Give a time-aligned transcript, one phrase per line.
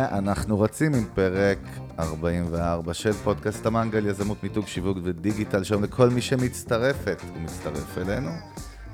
[0.00, 1.58] ואנחנו רצים עם פרק
[1.98, 5.64] 44 של פודקאסט המנגל, יזמות, מיתוג, שיווק ודיגיטל.
[5.64, 8.30] שלום לכל מי שמצטרפת ומצטרף אלינו.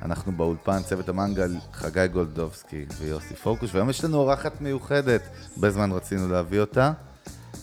[0.02, 5.22] אנחנו באולפן, צוות המנגל, חגי גולדובסקי ויוסי פוקוש, והיום יש לנו אורחת מיוחדת,
[5.54, 6.92] הרבה זמן רצינו להביא אותה,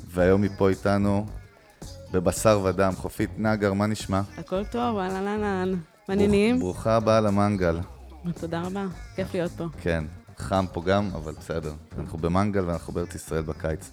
[0.08, 1.26] והיום היא פה איתנו
[2.12, 4.22] בבשר ודם, חופית נגר, מה נשמע?
[4.38, 5.74] הכל טוב, אהלן אהלן.
[6.10, 6.60] מעניינים?
[6.60, 7.80] ברוכה הבאה למנגל.
[8.40, 9.66] תודה רבה, כיף להיות פה.
[9.82, 10.04] כן,
[10.38, 11.74] חם פה גם, אבל בסדר.
[12.00, 13.92] אנחנו במנגל ואנחנו בארץ ישראל בקיץ.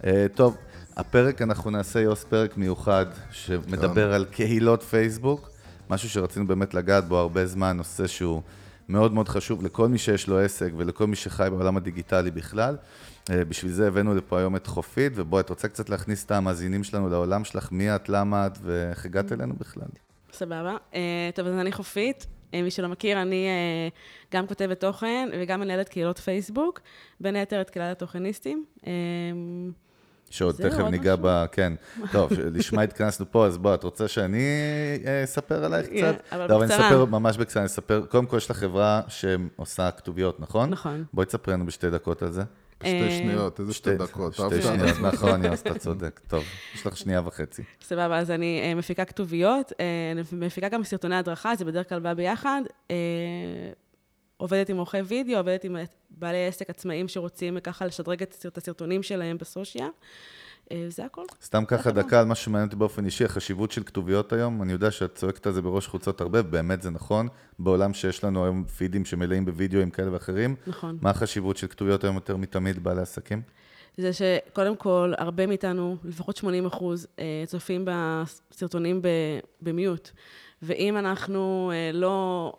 [0.00, 0.56] Uh, טוב,
[0.96, 5.50] הפרק אנחנו נעשה, יוס, פרק מיוחד שמדבר על קהילות פייסבוק,
[5.90, 8.42] משהו שרצינו באמת לגעת בו הרבה זמן, נושא שהוא
[8.88, 12.76] מאוד מאוד חשוב לכל מי שיש לו עסק ולכל מי שחי בעולם הדיגיטלי בכלל.
[13.24, 16.84] Uh, בשביל זה הבאנו לפה היום את חופית, ובואי, את רוצה קצת להכניס את המאזינים
[16.84, 19.88] שלנו לעולם שלך, מי את, למה את, ואיך הגעת אלינו בכלל?
[20.32, 20.76] סבבה.
[20.92, 20.96] Uh,
[21.34, 22.26] טוב, אז אני חופית.
[22.52, 26.80] מי שלא מכיר, אני uh, גם כותבת תוכן וגם מנהלת קהילות פייסבוק,
[27.20, 28.64] בין היתר את קהילת התוכניסטים.
[28.80, 28.86] Uh,
[30.30, 31.46] שעוד תכף ניגע ב...
[31.52, 31.72] כן.
[32.12, 34.46] טוב, לשמה התכנסנו פה, אז בוא, את רוצה שאני
[35.24, 36.22] אספר עלייך קצת?
[36.32, 36.58] אבל בקצרה.
[36.58, 36.76] בקצרה.
[36.76, 40.70] אני אספר ממש בקצרה, אני אספר, קודם כל יש לך חברה שעושה כתוביות, נכון?
[40.70, 41.04] נכון.
[41.12, 42.42] בואי תספרי לנו בשתי דקות על זה.
[42.82, 44.62] שתי שניות, איזה שתי דקות, שתי?
[44.62, 46.20] שניות, נכון, יוס, אתה צודק.
[46.28, 47.62] טוב, יש לך שנייה וחצי.
[47.82, 49.84] סבבה, אז אני אה, מפיקה כתוביות, אה,
[50.32, 52.62] מפיקה גם סרטוני הדרכה, זה בדרך כלל בא ביחד.
[52.90, 52.96] אה,
[54.36, 55.76] עובדת עם עורכי וידאו, עובדת עם
[56.10, 59.88] בעלי עסק עצמאים שרוצים ככה לשדרג את הסרט- הסרטונים שלהם בסושיאל.
[60.72, 61.22] אה, זה הכל.
[61.42, 64.90] סתם ככה דקה על מה שמעניין אותי באופן אישי, החשיבות של כתוביות היום, אני יודע
[64.90, 69.04] שאת צועקת על זה בראש חוצות הרבה, באמת זה נכון, בעולם שיש לנו היום פידים
[69.04, 70.56] שמלאים בווידאוים כאלה ואחרים.
[70.66, 70.98] נכון.
[71.02, 73.42] מה החשיבות של כתוביות היום יותר מתמיד בעלי עסקים?
[73.96, 79.02] זה שקודם כל, הרבה מאיתנו, לפחות 80 אחוז, אה, צופים בסרטונים
[79.62, 80.10] במיוט.
[80.62, 82.52] ואם אנחנו אה, לא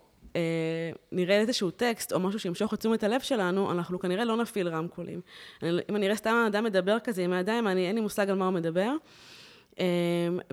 [1.12, 5.22] נראה איזשהו טקסט או משהו שימשוך את תשומת הלב שלנו, אנחנו כנראה לא נפעיל רמקולים.
[5.64, 8.36] אני- אם אני אראה סתם אדם מדבר כזה עם הידיים, אני, אין לי מושג על
[8.36, 8.92] מה הוא מדבר.
[9.80, 9.86] אה,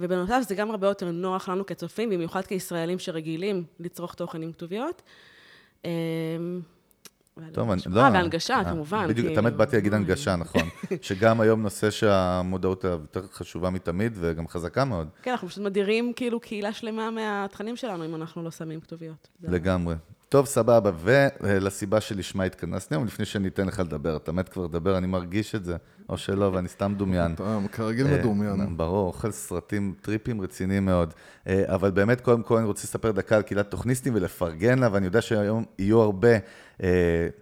[0.01, 5.03] ובנוסף, זה גם הרבה יותר נוח לנו כצופים, במיוחד כישראלים שרגילים לצרוך תוכן עם כתוביות.
[7.39, 9.09] אה, טוב, אני, אה, והנגשה, אה, כמובן.
[9.09, 9.99] בדיוק, כאילו, תמיד באתי להגיד אה.
[9.99, 10.69] הנגשה, נכון.
[11.03, 16.41] שגם היום נושא שהמודעות יותר חשובה מתמיד וגם חזקה מאוד, כן, אנחנו פשוט מדירים כאילו
[16.41, 19.29] קהילה שלמה מהתכנים שלנו, אם אנחנו לא שמים כתוביות.
[19.43, 19.95] לגמרי.
[20.29, 20.91] טוב, סבבה,
[21.41, 25.65] ולסיבה שלשמה התכנסנו, לפני שאני אתן לך לדבר, אתה מת כבר לדבר, אני מרגיש את
[25.65, 25.77] זה,
[26.09, 27.33] או שלא, ואני סתם דומיין.
[27.35, 28.77] אתה כרגיל אה, מדומיין.
[28.77, 31.15] ברור, אוכל סרטים, טריפים רציניים מאוד.
[31.47, 35.07] אה, אבל באמת, קודם כל אני רוצה לספר דקה על קהילת תוכניסטים ולפרגן לה, ואני
[35.07, 36.33] יודע שהיום יהיו הרבה
[36.83, 36.89] אה,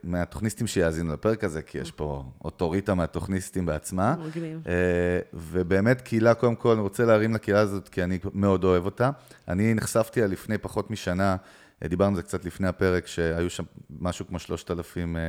[0.02, 4.16] מהתוכניסטים שיאזינו לפרק הזה, כי יש פה אוטוריטה מהתוכניסטים בעצמה.
[4.26, 4.60] מגניב.
[4.66, 9.10] אה, ובאמת, קהילה, קודם כל, אני רוצה להרים לקהילה הזאת, כי אני מאוד אוהב אותה.
[9.48, 11.36] אני נחשפתי לפני פחות משנה, אה,
[11.84, 13.64] דיברנו על זה קצת לפני הפרק, שהיו שם
[14.00, 15.22] משהו כמו 3,000 אה,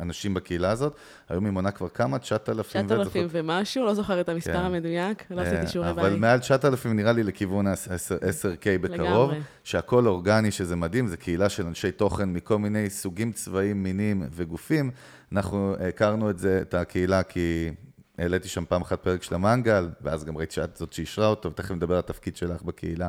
[0.00, 0.96] אנשים בקהילה הזאת.
[1.28, 2.18] היום היא מונה כבר כמה?
[2.18, 2.86] 9,000?
[2.86, 4.58] 9,000 ומשהו, לא זוכרת את המספר כן.
[4.58, 6.18] המדויק, לא עשיתי שיעורי אבל בית.
[6.18, 9.40] מעל 9,000 נראה לי לכיוון ה-10K בקרוב, לגמרי.
[9.64, 14.90] שהכל אורגני, שזה מדהים, זו קהילה של אנשי תוכן מכל מיני סוגים, צבעים, מינים וגופים.
[15.32, 17.70] אנחנו הכרנו את זה, את הקהילה, כי
[18.18, 21.70] העליתי שם פעם אחת פרק של המנגל, ואז גם ראיתי שאת זאת שאישרה אותו, ותכף
[21.70, 23.08] נדבר על התפקיד שלך בקהילה.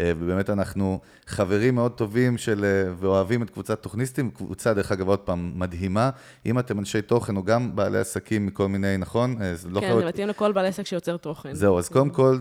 [0.00, 5.08] אה, ובאמת אנחנו חברים מאוד טובים של, אה, ואוהבים את קבוצת תוכניסטים, קבוצה, דרך אגב,
[5.08, 6.10] עוד פעם, מדהימה.
[6.46, 9.42] אם אתם אנשי תוכן או גם בעלי עסקים מכל מיני, נכון?
[9.42, 11.54] אה, זה לא כן, זה מתאים לכל בעל עסק שיוצר תוכן.
[11.54, 12.38] זהו, אז קודם כל,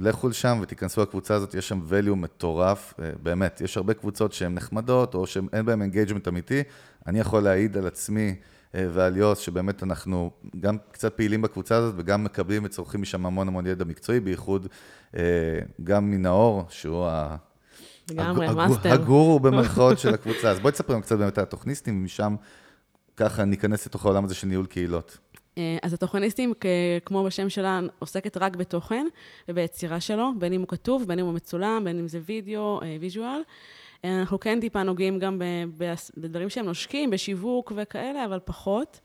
[0.00, 5.14] לכו לשם ותיכנסו לקבוצה הזאת, יש שם value מטורף, באמת, יש הרבה קבוצות שהן נחמדות,
[5.14, 6.62] או שאין בהן engagement אמיתי.
[7.06, 8.34] אני יכול להעיד על עצמי
[8.74, 13.66] ועל יוס, שבאמת אנחנו גם קצת פעילים בקבוצה הזאת, וגם מקבלים וצורכים משם המון המון
[13.66, 14.66] ידע מקצועי, בייחוד
[15.16, 15.22] אה,
[15.84, 17.36] גם מנאור, שהוא ה...
[18.10, 18.92] לגמרי, הגו- מאסטר.
[18.92, 20.50] הגורו במרכאות של הקבוצה.
[20.50, 22.36] אז בואי תספר לנו קצת באמת על התוכניסטים, ומשם
[23.16, 25.18] ככה ניכנס לתוך העולם הזה של ניהול קהילות.
[25.58, 26.52] אה, אז התוכניסטים,
[27.04, 29.06] כמו בשם שלה, עוסקת רק בתוכן
[29.48, 32.96] וביצירה שלו, בין אם הוא כתוב, בין אם הוא מצולם, בין אם זה וידאו, אה,
[33.00, 33.40] visual.
[34.04, 35.42] אנחנו כן טיפה נוגעים גם
[36.16, 39.00] בדברים שהם נושקים, בשיווק וכאלה, אבל פחות.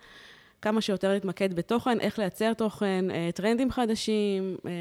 [0.66, 4.72] כמה שיותר להתמקד בתוכן, איך לייצר תוכן, אה, טרנדים חדשים, אה,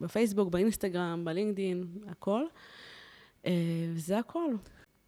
[0.00, 2.42] בפייסבוק, באינסטגרם, בלינקדין, הכל.
[3.46, 3.52] אה,
[3.96, 4.50] זה הכל.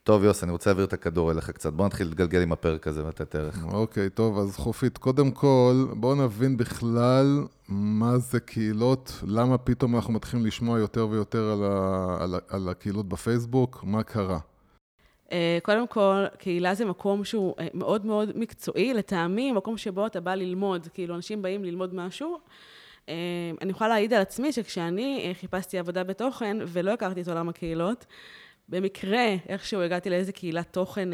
[0.04, 1.72] טוב, יוס, אני רוצה להעביר את הכדור אליך קצת.
[1.72, 3.64] בוא נתחיל להתגלגל עם הפרק הזה ולתת ערך.
[3.72, 10.12] אוקיי, טוב, אז חופית, קודם כל, בואו נבין בכלל מה זה קהילות, למה פתאום אנחנו
[10.12, 14.38] מתחילים לשמוע יותר ויותר על, ה, על, ה, על הקהילות בפייסבוק, מה קרה.
[15.32, 20.20] אה, קודם כל, קהילה זה מקום שהוא אה, מאוד מאוד מקצועי, לטעמי, מקום שבו אתה
[20.20, 22.38] בא ללמוד, כאילו, אנשים באים ללמוד משהו.
[23.08, 23.14] אה,
[23.62, 28.06] אני יכולה להעיד על עצמי שכשאני חיפשתי עבודה בתוכן ולא הכרתי את עולם הקהילות,
[28.68, 31.08] במקרה, איכשהו הגעתי לאיזה קהילת תוכן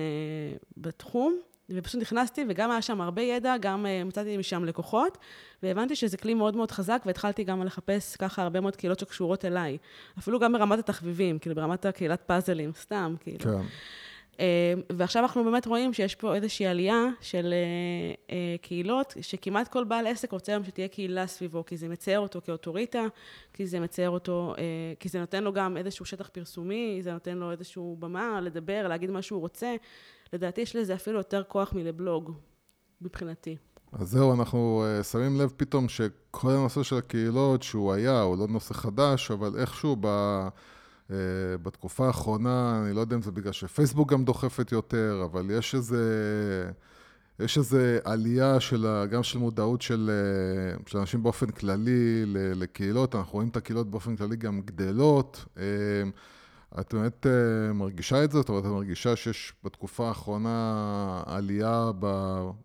[0.76, 5.18] בתחום, ופשוט נכנסתי, וגם היה שם הרבה ידע, גם uh, מצאתי משם לקוחות,
[5.62, 9.78] והבנתי שזה כלי מאוד מאוד חזק, והתחלתי גם לחפש ככה הרבה מאוד קהילות שקשורות אליי.
[10.18, 13.38] אפילו גם ברמת התחביבים, כאילו ברמת הקהילת פאזלים, סתם, כאילו.
[13.38, 13.60] כן.
[14.32, 14.36] Uh,
[14.92, 17.54] ועכשיו אנחנו באמת רואים שיש פה איזושהי עלייה של
[18.26, 18.32] uh,
[18.62, 23.06] קהילות, שכמעט כל בעל עסק רוצה היום שתהיה קהילה סביבו, כי זה מצייר אותו כאוטוריטה,
[23.52, 24.54] כי זה מצייר אותו,
[25.00, 29.10] כי זה נותן לו גם איזשהו שטח פרסומי, זה נותן לו איזשהו במה לדבר, להגיד
[29.10, 29.74] מה שהוא רוצה.
[30.32, 32.32] לדעתי יש לזה אפילו יותר כוח מלבלוג,
[33.00, 33.56] מבחינתי.
[33.92, 38.46] אז זהו, אנחנו uh, שמים לב פתאום שכל הנושא של הקהילות, שהוא היה, הוא לא
[38.48, 40.06] נושא חדש, אבל איכשהו ב...
[41.08, 41.12] Uh,
[41.62, 46.70] בתקופה האחרונה, אני לא יודע אם זה בגלל שפייסבוק גם דוחפת יותר, אבל יש איזה...
[47.38, 52.22] יש איזו עלייה של, גם של מודעות של, אה, של אנשים באופן כללי
[52.54, 55.44] לקהילות, אנחנו רואים את הקהילות באופן כללי גם גדלות.
[56.80, 58.38] את באמת uh, מרגישה את זה?
[58.38, 61.90] זאת אומרת, את מרגישה שיש בתקופה האחרונה עלייה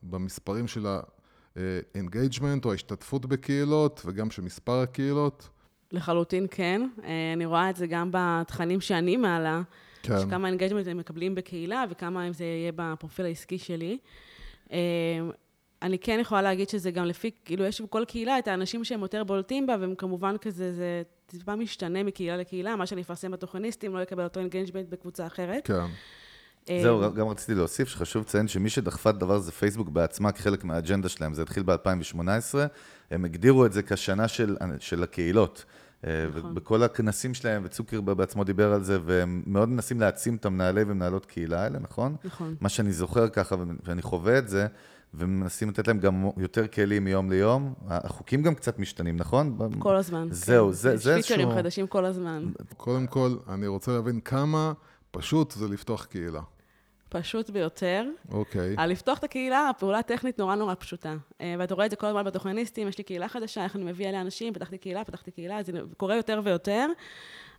[0.04, 5.50] במספרים של ה-engagement או ההשתתפות בקהילות וגם של מספר הקהילות?
[5.92, 6.88] לחלוטין כן.
[6.98, 7.04] אה,
[7.36, 9.62] אני רואה את זה גם בתכנים שאני מעלה,
[10.04, 10.19] כן.
[10.19, 13.98] שכמה engagement הם מקבלים בקהילה וכמה אם זה יהיה בפרופיל העסקי שלי.
[15.81, 19.24] אני כן יכולה להגיד שזה גם לפי, כאילו, יש בכל קהילה את האנשים שהם יותר
[19.24, 24.01] בולטים בה, והם כמובן כזה, זה טיפה משתנה מקהילה לקהילה, מה שאני אפרסם בתוכניסטים לא
[24.01, 25.68] יקבל אותו engagement בקבוצה אחרת.
[25.68, 25.85] כן.
[26.69, 30.63] אה, זהו, גם רציתי להוסיף שחשוב לציין שמי שדחפה את הדבר הזה פייסבוק בעצמה כחלק
[30.63, 32.19] מהאג'נדה שלהם, זה התחיל ב-2018,
[33.12, 35.65] הם הגדירו את זה כשנה של, של הקהילות.
[36.06, 36.51] אה, נכון.
[36.51, 41.25] ובכל הכנסים שלהם, וצוקר בעצמו דיבר על זה, והם מאוד מנסים להעצים את המנהלי ומנהלות
[41.25, 42.15] קהילה האלה, נכון?
[42.24, 42.56] נכון.
[42.62, 44.68] מה שאני זוכר ככה, ואני חווה את זה,
[45.13, 47.74] ומנסים לתת להם גם יותר כלים מיום ליום.
[47.88, 49.57] החוקים גם קצת משתנים, נכון?
[49.80, 50.27] כל הזמן.
[50.31, 50.74] זהו, כן.
[50.74, 51.19] זה, זה איזשהו...
[51.19, 52.45] יש פיצ'רים חדשים כל הזמן.
[52.77, 54.74] קודם כל, אני רוצה להבין כמה
[55.12, 56.42] פשוט זה לפתוח קהילה.
[57.09, 58.06] פשוט ביותר.
[58.31, 58.75] אוקיי.
[58.77, 61.15] על לפתוח את הקהילה, הפעולה הטכנית נורא נורא פשוטה.
[61.42, 64.10] אה, ואתה רואה את זה כל הזמן בתוכניסטים, יש לי קהילה חדשה, איך אני מביא
[64.10, 66.88] אליה אנשים, פתחתי קהילה, פתחתי קהילה, זה קורה יותר ויותר.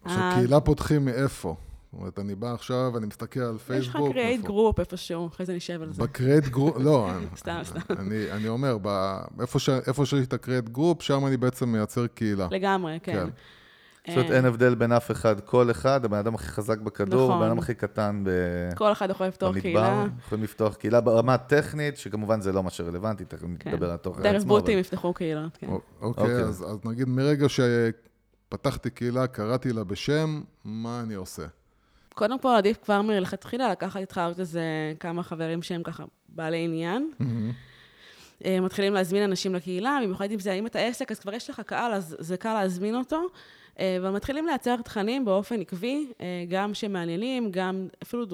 [0.05, 1.57] עכשיו, קהילה פותחים מאיפה?
[1.93, 3.95] זאת אומרת, אני בא עכשיו, אני מסתכל על פייסבוק.
[3.95, 6.03] יש לך create group איפשהו, אחרי זה נשב על זה.
[6.03, 7.11] ב create group, לא.
[7.37, 7.95] סתם, סתם.
[8.33, 8.77] אני אומר,
[9.87, 12.49] איפה שיש את ה create group, שם אני בעצם מייצר קהילה.
[12.51, 13.27] לגמרי, כן.
[14.09, 14.15] כן.
[14.15, 17.43] זאת אומרת, אין הבדל בין אף אחד, כל אחד, הבן אדם הכי חזק בכדור, הבן
[17.43, 17.59] אדם נכון.
[17.59, 18.77] הכי קטן במדבר.
[18.77, 20.07] כל אחד יכול לפתוח קהילה.
[20.27, 23.71] יכולים לפתוח קהילה ברמה הטכנית, שכמובן זה לא מה שרלוונטי, תכף כן.
[23.71, 24.33] נדבר על תוכן עצמו.
[24.33, 25.67] דרך בוטים יפתחו קהילות, כן.
[25.67, 26.43] אוקיי, אוקיי.
[26.43, 31.47] אז נגיד מרגע שפתחתי קהילה, קראתי לה בשם, מה אני עושה?
[32.19, 34.63] קודם כל, עדיף כבר מלכתחילה לקחת איתך עוד איזה
[35.01, 37.11] כמה חברים שהם ככה בעלי עניין.
[37.21, 38.47] Mm-hmm.
[38.63, 41.93] מתחילים להזמין אנשים לקהילה, במיוחד אם זה, אם אתה עסק, אז כבר יש לך קהל,
[41.93, 43.27] אז זה קל להזמין אותו.
[43.79, 48.27] אה, ומתחילים לייצר תכנים באופן עקבי, אה, גם שמעניינים, גם אפילו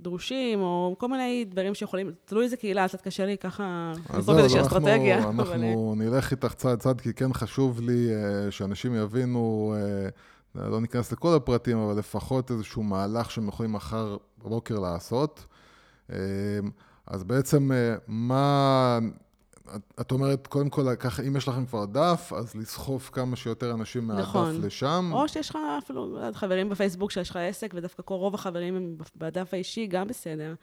[0.00, 4.60] דרושים, או כל מיני דברים שיכולים, תלוי איזה קהילה, קצת קשה לי ככה לעשות איזושהי
[4.60, 5.18] אסטרטגיה.
[5.18, 8.08] אנחנו, אנחנו נלך איתך צעד צעד, כי כן חשוב לי
[8.50, 9.74] שאנשים יבינו...
[10.54, 15.44] לא ניכנס לכל הפרטים, אבל לפחות איזשהו מהלך שהם יכולים מחר בבוקר לעשות.
[16.10, 16.16] אמ,
[17.06, 18.98] אז בעצם אה, מה...
[20.00, 24.06] את אומרת, קודם כל, ככה, אם יש לכם כבר דף, אז לסחוף כמה שיותר אנשים
[24.06, 24.60] מהדף נכון.
[24.60, 25.10] לשם.
[25.12, 29.54] או שיש לך אפילו חברים בפייסבוק שיש לך עסק, ודווקא כל רוב החברים הם בדף
[29.54, 30.54] האישי, גם בסדר.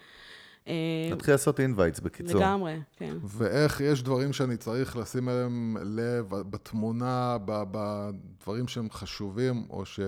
[0.68, 0.74] אה,
[1.12, 2.42] נתחיל לעשות אינווייטס, בקיצור.
[2.42, 3.18] לגמרי, כן.
[3.24, 10.00] ואיך יש דברים שאני צריך לשים אליהם לב בתמונה, בדברים שהם חשובים, או ש...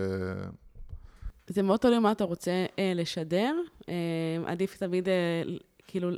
[1.49, 3.55] זה מאוד תלוי מה אתה רוצה אה, לשדר.
[3.89, 3.93] אה,
[4.45, 5.41] עדיף תמיד, אה,
[5.87, 6.09] כאילו,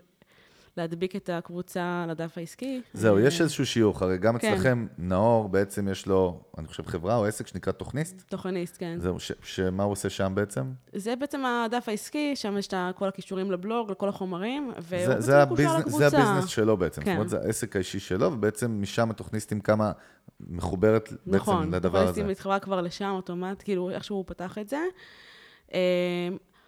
[0.78, 2.82] להדביק את הקבוצה לדף העסקי.
[2.94, 4.54] זהו, יש אה, איזשהו שיוך, הרי גם כן.
[4.54, 8.22] אצלכם, נאור בעצם יש לו, אני חושב, חברה או עסק שנקרא תוכניסט?
[8.30, 9.00] תוכניסט, כן.
[9.00, 10.72] זהו, שמה הוא עושה שם בעצם?
[10.96, 15.78] זה בעצם הדף העסקי, שם יש את כל הכישורים לבלוג, לכל החומרים, והוא בעצם מקושר
[15.78, 16.10] לקבוצה.
[16.10, 17.12] זה הביזנס שלו בעצם, כן.
[17.12, 19.92] זאת אומרת, זה העסק האישי שלו, ובעצם משם התוכניסטים כמה
[20.40, 21.98] מחוברת נכון, בעצם לדבר הזה.
[21.98, 24.80] נכון, התוכניסטים מתחברה כבר לשם אוטומט, כאילו, איכשהו הוא פתח את זה.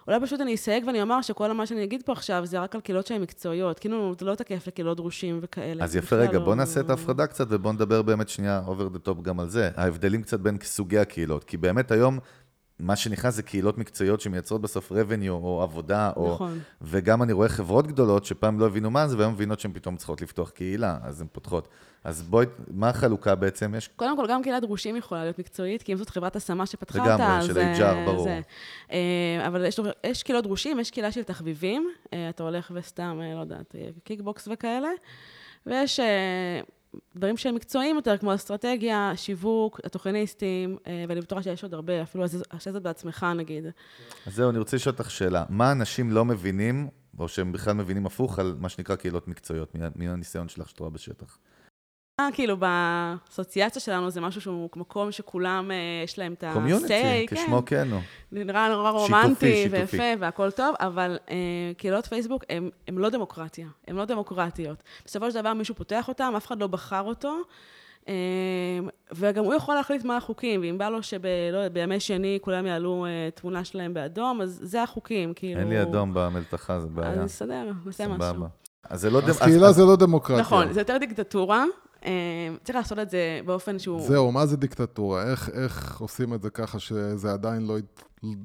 [0.07, 2.81] אולי פשוט אני אסייג ואני אומר שכל מה שאני אגיד פה עכשיו זה רק על
[2.81, 3.79] קהילות שהן מקצועיות.
[3.79, 5.83] כאילו, זה לא תקף לקהילות דרושים וכאלה.
[5.83, 6.45] אז יפה, רגע, לא...
[6.45, 9.69] בוא נעשה את ההפרדה קצת ובוא נדבר באמת שנייה over the top גם על זה.
[9.75, 11.43] ההבדלים קצת בין סוגי הקהילות.
[11.43, 12.19] כי באמת היום
[12.79, 16.33] מה שנכנס זה קהילות מקצועיות שמייצרות בסוף revenue או עבודה, או...
[16.33, 16.59] נכון.
[16.81, 20.21] וגם אני רואה חברות גדולות שפעם לא הבינו מה זה, והיום מבינות שהן פתאום צריכות
[20.21, 21.67] לפתוח קהילה, אז הן פותחות.
[22.03, 23.75] אז בואי, מה החלוקה בעצם?
[23.77, 23.87] יש...
[23.87, 27.37] קודם כל, גם קהילת דרושים יכולה להיות מקצועית, כי אם זאת חברת השמה שפתחה אותה,
[27.37, 27.49] אז...
[27.49, 28.23] לגמרי, של HR, ברור.
[28.23, 28.41] זה,
[28.91, 33.35] אה, אבל יש, יש קהילות דרושים, יש קהילה של תחביבים, אה, אתה הולך וסתם, אה,
[33.35, 34.89] לא יודעת, קיקבוקס וכאלה,
[35.65, 35.99] ויש...
[37.15, 42.23] דברים שהם מקצועיים יותר, כמו אסטרטגיה, שיווק, התוכניסטים, אה, ואני בטוחה שיש עוד הרבה, אפילו
[42.49, 43.65] עשה זאת בעצמך נגיד.
[44.27, 45.43] אז זהו, אני רוצה לשאול אותך שאלה.
[45.49, 50.47] מה אנשים לא מבינים או שהם בכלל מבינים הפוך על מה שנקרא קהילות מקצועיות, מהניסיון
[50.47, 51.37] שלך שאת רואה בשטח.
[52.33, 57.65] כאילו באסוציאציה שלנו זה משהו שהוא מקום שכולם, אה, יש להם את ה-say, קומיוניטי, כשמו
[57.65, 58.01] כן הוא.
[58.31, 61.35] נראה נורא רומנטי ויפה והכל טוב, אבל אה,
[61.77, 62.43] קהילות פייסבוק
[62.87, 64.83] הן לא דמוקרטיה, הן לא דמוקרטיות.
[65.05, 67.37] בסופו של דבר מישהו פותח אותם, אף אחד לא בחר אותו,
[68.07, 68.13] אה,
[69.11, 73.05] וגם הוא יכול להחליט מה החוקים, ואם בא לו שבימי לא שני כולם יעלו
[73.35, 75.59] תמונה שלהם באדום, אז זה החוקים, כאילו...
[75.59, 77.11] אין לי אדום במלתחה, זה בעיה.
[77.11, 78.45] אז נסתדר, נעשה משהו.
[78.89, 79.19] אז זה לא...
[79.19, 80.41] אז קהילה זה לא דמוקרטיה.
[80.41, 81.65] נכון, זה יותר דיקטטורה.
[82.05, 82.11] אה,
[82.63, 84.01] צריך לעשות את זה באופן שהוא...
[84.01, 85.31] זהו, מה זה דיקטטורה?
[85.31, 87.77] איך, איך עושים את זה ככה שזה עדיין לא,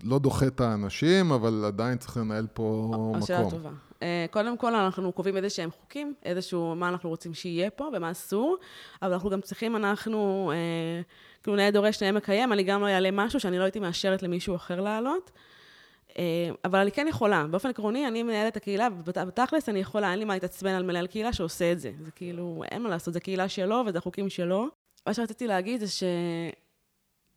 [0.05, 3.15] לא דוחה את האנשים, אבל עדיין צריך לנהל פה מקום?
[3.15, 3.71] השאלה טובה.
[4.03, 8.11] אה, קודם כל, אנחנו קובעים איזה שהם חוקים, איזשהו, מה אנחנו רוצים שיהיה פה ומה
[8.11, 8.57] אסור,
[9.03, 11.03] אבל אנחנו גם צריכים, אנחנו, אה,
[11.43, 14.57] כאילו נאה דורש, נאה מקיים, אני גם לא אעלה משהו שאני לא הייתי מאשרת למישהו
[14.57, 15.31] אחר לעלות.
[16.18, 17.46] אה, אבל אני כן יכולה.
[17.50, 21.32] באופן עקרוני, אני מנהלת הקהילה, ובתכלס אני יכולה, אין לי מה להתעצבן על מנהל קהילה
[21.32, 21.92] שעושה את זה.
[22.04, 24.66] זה כאילו, אין מה לעשות, זה קהילה שלו וזה החוקים שלו.
[25.06, 26.02] מה שרציתי להגיד זה ש...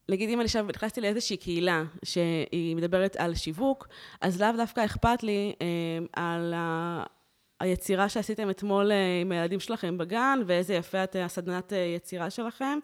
[0.10, 3.88] נגיד, אם אני עכשיו נכנסתי לאיזושהי קהילה שהיא מדברת על שיווק,
[4.22, 5.68] אז לאו דווקא אכפת לי אה,
[6.14, 7.04] על ה...
[7.60, 12.80] היצירה שעשיתם אתמול אה, עם הילדים שלכם בגן, ואיזה יפה את הסדנת יצירה שלכם.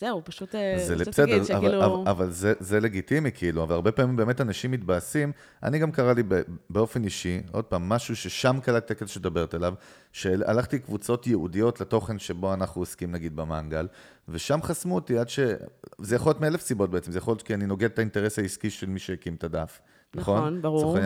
[0.00, 1.84] זהו, פשוט אה, זה בסדר, שכאילו...
[1.84, 5.32] אבל, אבל זה, זה לגיטימי, כאילו, אבל הרבה פעמים באמת אנשים מתבאסים.
[5.62, 6.22] אני גם קרה לי
[6.70, 9.74] באופן אישי, עוד פעם, משהו ששם את הקטע שדברת אליו,
[10.12, 13.86] שהלכתי קבוצות ייעודיות לתוכן שבו אנחנו עוסקים, נגיד, במנגל,
[14.28, 15.40] ושם חסמו אותי עד ש...
[15.98, 18.70] זה יכול להיות מאלף סיבות בעצם, זה יכול להיות כי אני נוגד את האינטרס העסקי
[18.70, 19.80] של מי שהקים את הדף.
[20.14, 20.98] נכון, נכון ברור.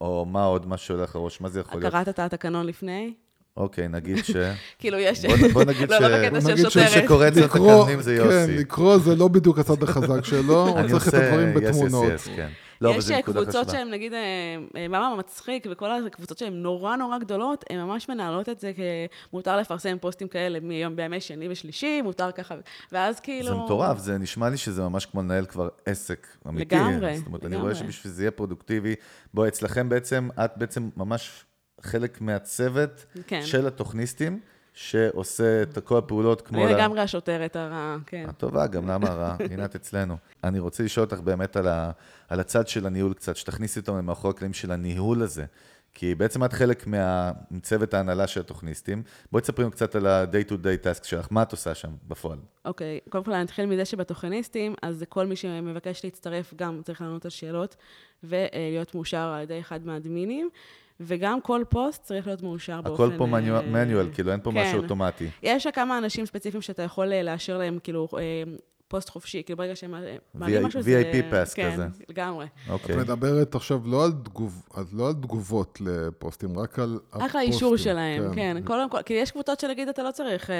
[0.00, 1.92] או מה עוד, מה שהולך לראש, מה זה יכול להיות?
[1.92, 3.14] קראת את התקנון לפני?
[3.58, 4.30] אוקיי, נגיד ש...
[4.78, 5.24] כאילו יש...
[5.52, 8.30] בוא נגיד לא, לא שקורא את זה התקנונים זה יוסי.
[8.30, 12.12] כן, לקרוא זה לא בדיוק הצד החזק שלו, הוא צריך את הדברים בתמונות.
[12.36, 12.48] כן.
[12.80, 14.12] לא, יש קבוצות שהן, נגיד,
[14.74, 18.72] מאמר אה, מצחיק, וכל הקבוצות שהן נורא נורא גדולות, הן ממש מנהלות את זה
[19.30, 22.54] כמותר לפרסם פוסטים כאלה מיום בימי שני ושלישי, מותר ככה,
[22.92, 23.48] ואז כאילו...
[23.48, 26.74] זה מטורף, זה נשמע לי שזה ממש כמו לנהל כבר עסק אמיתי.
[26.76, 28.94] לגמרי, זאת אומרת, אני רואה שבשביל זה יהיה פרודוקטיבי,
[29.34, 31.44] בואי, אצלכם בעצם, את בעצם ממש
[31.82, 33.42] חלק מהצוות כן.
[33.42, 34.40] של התוכניסטים,
[34.74, 36.64] שעושה את כל הפעולות כמו...
[36.64, 38.26] אני לגמרי השוטרת הרעה, כן.
[38.28, 39.36] הטובה, גם למה הרעה?
[39.50, 40.16] הנה את אצלנו.
[40.44, 41.90] אני רוצה לשאול אותך באמת על, ה,
[42.28, 45.44] על הצד של הניהול קצת, שתכניסי אותנו למאחורי הקלעים של הניהול הזה.
[45.94, 49.02] כי בעצם את חלק מה, מצוות ההנהלה של התוכניסטים.
[49.32, 52.38] בואי תספרי לנו קצת על ה-day to day task שלך, מה את עושה שם בפועל?
[52.64, 53.10] אוקיי, okay.
[53.10, 57.30] קודם כל אני אתחיל מזה שבתוכניסטים, אז כל מי שמבקש להצטרף גם צריך לענות על
[57.30, 57.76] שאלות
[58.24, 60.50] ולהיות מאושר על ידי אחד מהאדמינים.
[61.00, 63.04] וגם כל פוסט צריך להיות מאושר באופן...
[63.04, 64.78] הכל פה מנואל, אה, כאילו אין פה משהו כן.
[64.78, 65.28] אוטומטי.
[65.42, 68.42] יש כמה אנשים ספציפיים שאתה יכול אה, לאשר להם, כאילו, אה,
[68.88, 69.94] פוסט חופשי, כאילו ברגע שהם
[70.34, 71.02] מעלים משהו, זה...
[71.02, 71.82] VIP pass כן, כזה.
[71.98, 72.46] כן, לגמרי.
[72.68, 72.94] אוקיי.
[72.94, 74.62] את מדברת עכשיו לא על, תגוב,
[74.92, 77.28] לא על תגובות לפוסטים, רק על הפוסטים.
[77.28, 78.56] רק על האישור שלהם, כן.
[78.60, 78.66] כן.
[78.66, 80.50] קודם כל, כי יש קבוצות שנגיד אתה לא צריך...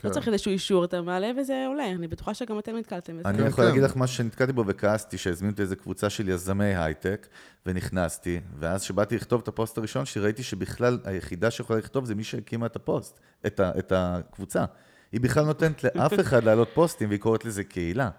[0.00, 0.08] לא כן.
[0.08, 1.90] לא צריך איזשהו אישור, אתה מעלה וזה עולה.
[1.90, 3.28] אני בטוחה שגם אתם נתקלתם בזה.
[3.28, 3.68] אני כן, יכול כן.
[3.68, 7.26] להגיד לך משהו שנתקלתי בו וכעסתי, שהזמינו אותי איזו קבוצה של יזמי הייטק,
[7.66, 12.24] ונכנסתי, ואז כשבאתי לכתוב את הפוסט הראשון שלי, ראיתי שבכלל היחידה שיכולה לכתוב זה מי
[12.24, 14.64] שהקימה את הפוסט, את, ה, את הקבוצה.
[15.12, 18.10] היא בכלל נותנת לאף אחד להעלות פוסטים, והיא קוראת לזה קהילה.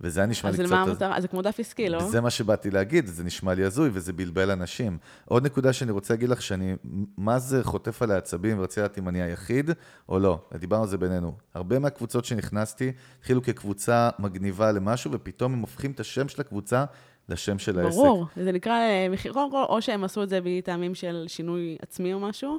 [0.00, 0.64] וזה היה נשמע לי קצת...
[0.64, 1.20] אז למה המטרה?
[1.20, 2.08] זה כמו דף עסקי, לא?
[2.08, 4.98] זה מה שבאתי להגיד, זה נשמע לי הזוי וזה בלבל אנשים.
[5.24, 6.74] עוד נקודה שאני רוצה להגיד לך, שאני,
[7.18, 9.70] מה זה חוטף על העצבים ורציתי לדעת אם אני היחיד
[10.08, 10.38] או לא.
[10.58, 11.32] דיברנו על זה בינינו.
[11.54, 16.84] הרבה מהקבוצות שנכנסתי התחילו כקבוצה מגניבה למשהו, ופתאום הם הופכים את השם של הקבוצה
[17.28, 17.96] לשם של העסק.
[17.96, 21.76] ברור, זה נקרא אה, מחיר, קודם כל, או שהם עשו את זה מטעמים של שינוי
[21.82, 22.58] עצמי או משהו,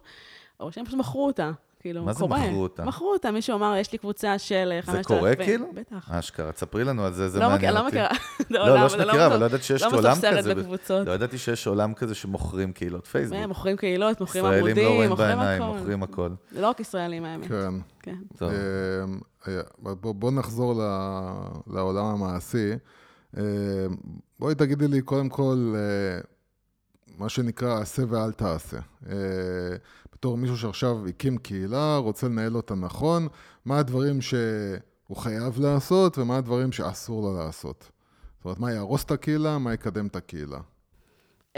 [0.59, 1.51] או שהם פשוט מכרו אותה.
[1.81, 2.37] כאילו, מה קורה.
[2.37, 2.85] מה זה מכרו אותה?
[2.85, 5.03] מכרו אותה, מישהו אמר, יש לי קבוצה של 5,000.
[5.03, 5.65] זה קורה כאילו?
[5.73, 6.11] בטח.
[6.11, 7.83] אשכרה, תספרי לנו על זה, זה לא מעניין אותי.
[7.85, 8.09] לא מכירה.
[8.49, 10.53] לא, לא שמכירה, אבל לא ידעתי שיש עולם כזה.
[10.89, 11.03] לא.
[11.05, 13.39] לא ידעתי שיש עולם כזה שמוכרים קהילות פייסבוק.
[13.47, 15.13] מוכרים קהילות, מוכרים עמודים, מוכרים הכל.
[15.13, 16.29] ישראלים לא רואים בעיניים, מוכרים הכל.
[16.51, 17.47] זה לא רק ישראלים, האמת.
[17.47, 17.73] כן.
[17.99, 18.15] כן.
[18.41, 19.61] אמ, אה,
[19.93, 20.73] בוא נחזור
[21.67, 22.71] לעולם המעשי.
[24.39, 26.21] בואי תגידי לי, קודם כל, אה,
[27.17, 28.77] מה שנקרא, עשה ואל תעשה.
[30.21, 33.27] אה, בתור מישהו שעכשיו הקים קהילה, רוצה לנהל אותה נכון,
[33.65, 37.91] מה הדברים שהוא חייב לעשות ומה הדברים שאסור לו לעשות.
[38.37, 40.59] זאת אומרת, מה יהרוס את הקהילה, מה יקדם את הקהילה.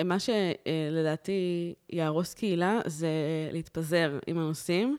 [0.05, 3.09] מה שלדעתי יהרוס קהילה זה
[3.51, 4.97] להתפזר עם הנושאים.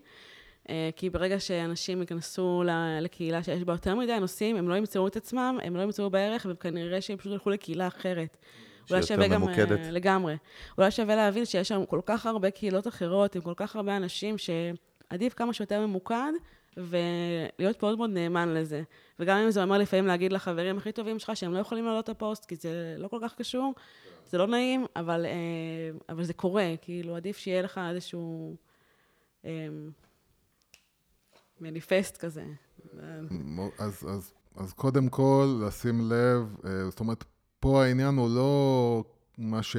[0.70, 2.62] אה, כי ברגע שאנשים ייכנסו
[3.00, 6.46] לקהילה שיש בה יותר מדי נושאים, הם לא ימצאו את עצמם, הם לא ימצאו בערך,
[6.50, 8.36] וכנראה שהם פשוט ילכו לקהילה אחרת.
[8.90, 9.40] אולי שווה גם...
[9.40, 9.78] ממוקדת.
[9.78, 10.36] אה, לגמרי.
[10.78, 14.36] אולי שווה להבין שיש שם כל כך הרבה קהילות אחרות, עם כל כך הרבה אנשים,
[14.38, 16.32] שעדיף כמה שיותר ממוקד,
[16.76, 18.82] ולהיות מאוד מאוד נאמן לזה.
[19.18, 22.08] וגם אם זה אומר לפעמים להגיד לחברים הכי טובים שלך שהם לא יכולים לעלות את
[22.08, 23.74] הפוסט, כי זה לא כל כך קשור,
[24.30, 28.56] זה לא נעים, אבל, אה, אבל זה קורה, כאילו, עדיף שיהיה לך איזשהו
[29.44, 29.68] אה,
[31.60, 32.44] מניפסט כזה.
[33.78, 37.24] אז, אז, אז קודם כל, לשים לב, אה, זאת אומרת,
[37.64, 39.04] פה העניין הוא לא
[39.38, 39.76] מה ש...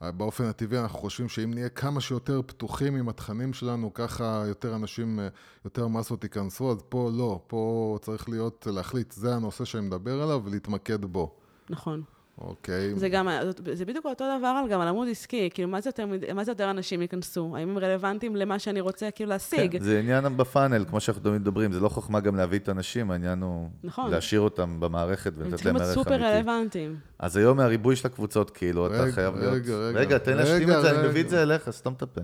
[0.00, 5.18] באופן הטבעי אנחנו חושבים שאם נהיה כמה שיותר פתוחים עם התכנים שלנו, ככה יותר אנשים,
[5.64, 10.42] יותר מסות ייכנסו, אז פה לא, פה צריך להיות, להחליט, זה הנושא שאני מדבר עליו
[10.44, 11.34] ולהתמקד בו.
[11.70, 12.02] נכון.
[12.40, 12.94] אוקיי.
[12.96, 13.28] זה גם,
[13.72, 16.70] זה בדיוק אותו דבר גם על עמוד עסקי, כאילו, מה זה, יותר, מה זה יותר
[16.70, 17.56] אנשים ייכנסו?
[17.56, 19.72] האם הם רלוונטיים למה שאני רוצה כאילו להשיג?
[19.72, 23.10] כן, זה עניין בפאנל, כמו שאנחנו תמיד מדברים, זה לא חוכמה גם להביא את האנשים,
[23.10, 24.10] העניין הוא נכון.
[24.10, 25.72] להשאיר אותם במערכת ולתת להם ערך אמיתי.
[25.72, 26.96] הם צריכים להיות סופר רלוונטיים.
[27.18, 29.54] אז היום מהריבוי של הקבוצות, כאילו, רגע, אתה חייב להיות...
[29.54, 30.00] רגע, רגע.
[30.00, 31.00] רגע, תן להשלים את זה, רגע.
[31.00, 32.20] אני מביא את זה אליך, סתום את הפה.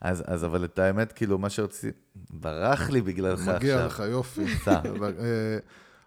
[0.00, 1.98] אז, אז אבל את האמת, כאילו, מה שרציתי,
[2.30, 3.54] ברח לי בגללך עכשיו.
[3.54, 4.44] מגיע לך, יופי.
[4.68, 5.58] אה,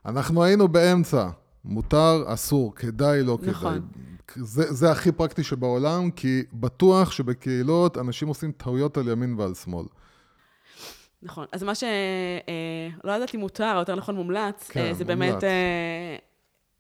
[0.06, 1.30] אנחנו היינו באמצע.
[1.66, 3.82] מותר, אסור, כדאי, לא נכון.
[4.28, 4.46] כדאי.
[4.46, 9.86] זה, זה הכי פרקטי שבעולם, כי בטוח שבקהילות אנשים עושים טעויות על ימין ועל שמאל.
[11.24, 11.46] נכון.
[11.52, 11.84] אז מה ש...
[11.84, 15.20] אה, לא יודעת אם מותר, או יותר נכון מומלץ, כן, אה, זה מומלץ.
[15.20, 16.16] באמת אה,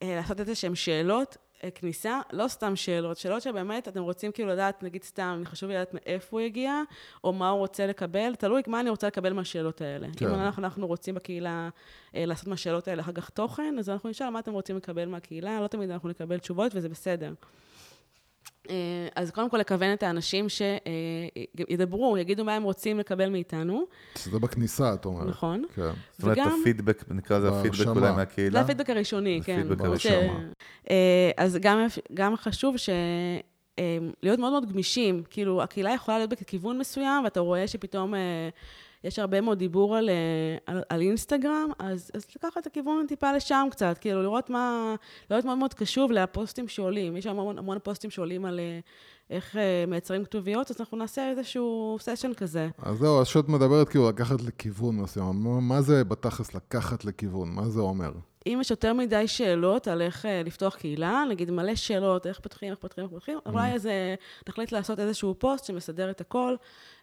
[0.01, 1.37] אה, לעשות איזה שהן שאלות
[1.71, 5.93] כניסה, לא סתם שאלות, שאלות שבאמת אתם רוצים כאילו לדעת, נגיד סתם, חשוב לי לדעת
[5.93, 6.81] מאיפה הוא הגיע,
[7.23, 10.07] או מה הוא רוצה לקבל, תלוי מה אני רוצה לקבל מהשאלות האלה.
[10.17, 10.27] כן.
[10.27, 11.69] אם אנחנו, אנחנו רוצים בקהילה
[12.15, 15.61] אה, לעשות מהשאלות האלה אחר כך תוכן, אז אנחנו נשאל מה אתם רוצים לקבל מהקהילה,
[15.61, 17.33] לא תמיד אנחנו נקבל תשובות וזה בסדר.
[18.69, 18.75] אה,
[19.15, 23.85] אז קודם כל לכוון את האנשים שידברו, יגידו מה הם רוצים לקבל מאיתנו.
[24.15, 25.27] שזה בכניסה, את אומרת.
[25.27, 25.63] נכון.
[25.75, 25.81] כן.
[26.11, 28.51] זאת אומרת, הפידבק, נקרא לזה הפידבק אולי מהקהילה.
[28.51, 29.59] זה הפידבק הראשוני, כן.
[29.59, 30.29] הפידבק הראשוני.
[30.89, 31.57] אה, אז
[32.13, 32.89] גם חשוב ש...
[33.79, 38.13] אה, להיות מאוד מאוד גמישים, כאילו, הקהילה יכולה להיות בכיוון מסוים, ואתה רואה שפתאום
[39.03, 43.33] יש הרבה מאוד דיבור על, אה, על, על אינסטגרם, אז, אז לקחת את הכיוון טיפה
[43.33, 44.95] לשם קצת, כאילו לראות מה,
[45.29, 47.17] להיות מאוד מאוד קשוב לפוסטים שעולים.
[47.17, 48.79] יש המון, המון פוסטים שעולים על אה,
[49.29, 52.69] איך אה, מייצרים כתוביות, אז אנחנו נעשה איזשהו סשן כזה.
[52.81, 55.43] אז זהו, אז שאת מדברת כאילו לקחת לכיוון מסוים.
[55.61, 57.49] מה זה בתכלס לקחת לכיוון?
[57.49, 58.11] מה זה אומר?
[58.47, 62.79] אם יש יותר מדי שאלות על איך לפתוח קהילה, נגיד מלא שאלות, איך פותחים, איך
[62.79, 63.49] פותחים, איך פותחים, mm.
[63.49, 64.15] אולי איזה,
[64.49, 66.55] נחליט לעשות איזשהו פוסט שמסדר את הכל.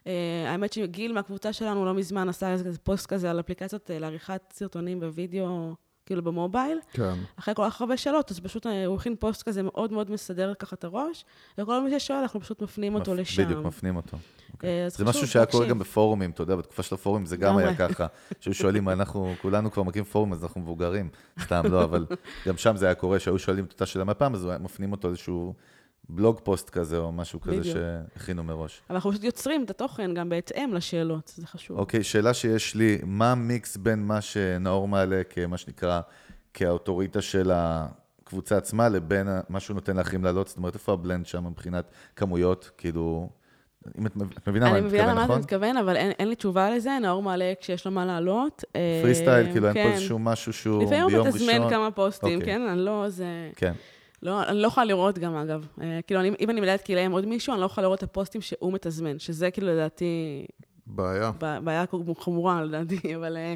[0.07, 4.41] אה, האמת שגיל מהקבוצה שלנו לא מזמן עשה איזה פוסט כזה על אפליקציות אה, לעריכת
[4.53, 6.79] סרטונים בווידאו, כאילו במובייל.
[6.91, 7.13] כן.
[7.35, 10.53] אחרי כל כך הרבה שאלות, אז פשוט אה, הוא הכין פוסט כזה מאוד מאוד מסדר
[10.53, 11.25] ככה את הראש,
[11.57, 13.43] וכל מי ששואל, אנחנו פשוט מפנים אותו לשם.
[13.43, 14.17] בדיוק, מפנים אותו.
[14.53, 14.89] אוקיי.
[14.89, 18.07] זה משהו שהיה קורה גם בפורומים, אתה יודע, בתקופה של הפורומים זה גם היה ככה.
[18.39, 21.09] שהיו שואלים, אנחנו כולנו כבר מכירים פורום, אז אנחנו מבוגרים.
[21.39, 22.05] סתם לא, אבל
[22.47, 25.53] גם שם זה היה קורה, שהיו שואלים את אותה שאלה מהפעם, אז מפנים אותו איזשהו
[26.09, 27.77] בלוג פוסט כזה, או משהו כזה בדיוק.
[28.15, 28.81] שהכינו מראש.
[28.89, 31.77] אבל אנחנו פשוט יוצרים את התוכן גם בהתאם לשאלות, זה חשוב.
[31.77, 36.01] אוקיי, שאלה שיש לי, מה המיקס בין מה שנאור מעלה כמה שנקרא,
[36.53, 40.47] כאוטוריטה של הקבוצה עצמה, לבין מה שהוא נותן לאחרים לעלות?
[40.47, 42.71] זאת אומרת, איפה ה blend שם מבחינת כמויות?
[42.77, 43.29] כאילו,
[43.97, 45.11] אם את, את מבינה מה אני מתכוון, נכון?
[45.11, 47.91] אני מבינה למה אתה מתכוון, אבל אין, אין לי תשובה לזה, נאור מעלה כשיש לו
[47.91, 48.63] מה לעלות.
[49.03, 49.77] פרי סטייל, כאילו כן.
[49.77, 49.95] אין פה כן.
[49.95, 51.19] איזשהו משהו שהוא ביום ראשון.
[51.19, 52.53] לפעמים הוא מתזמן כמה פוסטים, אוקיי.
[52.53, 52.61] כן?
[52.61, 53.49] אני לא, זה...
[53.55, 53.73] כן.
[54.23, 55.67] לא, אני לא יכולה לראות גם, אגב.
[55.81, 58.03] אה, כאילו, אני, אם אני מלאת קהילה עם עוד מישהו, אני לא יכולה לראות את
[58.03, 60.45] הפוסטים שהוא מתזמן, שזה כאילו לדעתי...
[60.87, 61.31] בעיה.
[61.63, 61.85] בעיה
[62.19, 63.53] חמורה לדעתי, אבל אה,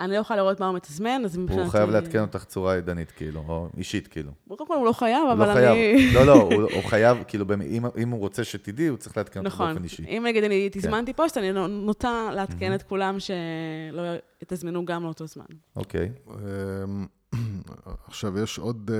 [0.00, 1.62] אני לא יכולה לראות מה הוא מתזמן, אז מבחינתי...
[1.62, 4.32] הוא חייב לעדכן אותך צורה עידנית, כאילו, או אישית, כאילו.
[4.48, 5.96] קודם כל הוא לא חייב, אבל לא אני...
[6.14, 9.54] לא, לא, הוא, הוא חייב, כאילו, אם, אם הוא רוצה שתדעי, הוא צריך לעדכן אותך
[9.54, 9.66] נכון.
[9.66, 10.04] באופן אישי.
[10.08, 10.80] אם נגיד אני כן.
[10.80, 14.02] תזמנתי פוסט, אני נוטה לעדכן את כולם שלא
[14.42, 15.44] יתזמנו גם לאותו זמן.
[15.76, 16.10] אוקיי.
[16.28, 17.06] אמ,
[18.08, 18.90] עכשיו, יש עוד...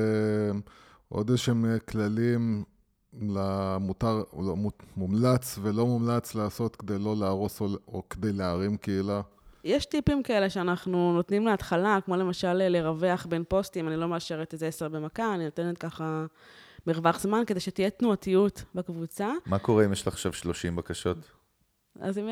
[1.12, 2.64] אה, עוד איזשהם אה, כללים
[3.22, 4.56] למותר, לא,
[4.96, 9.20] מומלץ ולא מומלץ לעשות כדי לא להרוס או, או כדי להרים קהילה?
[9.64, 14.52] יש טיפים כאלה שאנחנו נותנים להתחלה, כמו למשל אה, לרווח בין פוסטים, אני לא מאשרת
[14.52, 16.26] איזה עשר במכה, אני נותנת ככה
[16.86, 19.32] מרווח זמן כדי שתהיה תנועתיות בקבוצה.
[19.46, 21.18] מה קורה אם יש לך עכשיו 30 בקשות?
[22.00, 22.28] אז הם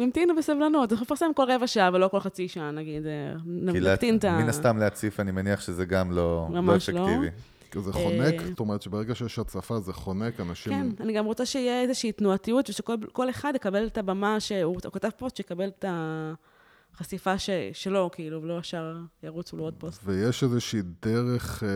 [0.00, 3.02] ימתינו בסבלנות, אנחנו נפרסם כל רבע שעה ולא כל חצי שעה, נגיד,
[3.46, 4.38] נקטין את ה...
[4.38, 7.26] מן הסתם להציף, אני מניח שזה גם לא, לא אפקטיבי.
[7.26, 7.59] לא.
[7.78, 10.72] זה חונק, אה, זאת אומרת שברגע שיש הצפה זה חונק, אנשים...
[10.72, 15.36] כן, אני גם רוצה שיהיה איזושהי תנועתיות, ושכל אחד יקבל את הבמה, שהוא כתב פוסט,
[15.36, 20.02] שיקבל את החשיפה ש, שלו, כאילו, ולא ישר ירוצו לו עוד פוסט.
[20.04, 21.68] ויש איזושהי דרך, אה,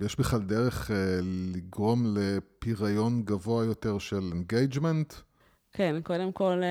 [0.00, 0.96] יש בכלל דרך אה,
[1.54, 5.14] לגרום לפיריון גבוה יותר של engagement?
[5.72, 6.62] כן, קודם כל...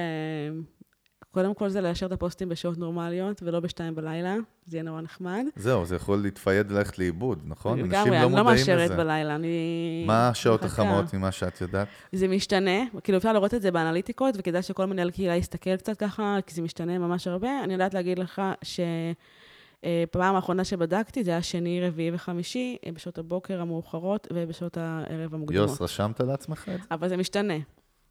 [1.31, 4.35] קודם כל זה לאשר את הפוסטים בשעות נורמליות, ולא בשתיים בלילה,
[4.67, 5.45] זה יהיה נורא נחמד.
[5.55, 7.79] זהו, זה יכול להתפייד ללכת לאיבוד, נכון?
[7.79, 8.97] אנשים לגמרי, לא אני לא מודעים מאשרת לזה.
[8.97, 10.03] בלילה, אני...
[10.07, 10.63] מה השעות.
[10.63, 11.87] החמות ממה שאת יודעת?
[12.11, 16.37] זה משתנה, כאילו אפשר לראות את זה באנליטיקות, וכדאי שכל מנהל קהילה יסתכל קצת ככה,
[16.45, 17.63] כי זה משתנה ממש הרבה.
[17.63, 24.27] אני יודעת להגיד לך שפעם האחרונה שבדקתי, זה היה שני, רביעי וחמישי, בשעות הבוקר המאוחרות
[24.33, 25.69] ובשעות הערב המוקדמות.
[25.69, 26.87] יוס, רשמת לעצמך את זה?
[26.91, 27.53] אבל זה משתנה.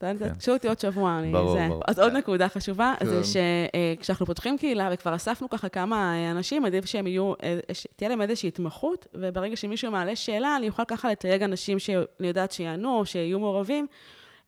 [0.00, 0.34] כן.
[0.34, 1.32] תקשו אותי עוד שבוע, אני...
[1.32, 1.66] ברור, זה.
[1.68, 1.82] ברור.
[1.86, 3.06] אז עוד נקודה חשובה, כן.
[3.06, 7.58] זה שכשאנחנו פותחים קהילה, וכבר אספנו ככה כמה אנשים, עדיף שהם יהיו, אה,
[7.96, 12.52] תהיה להם איזושהי התמחות, וברגע שמישהו מעלה שאלה, אני אוכל ככה לתייג אנשים שאני יודעת
[12.52, 13.86] שיענו, שיהיו מעורבים,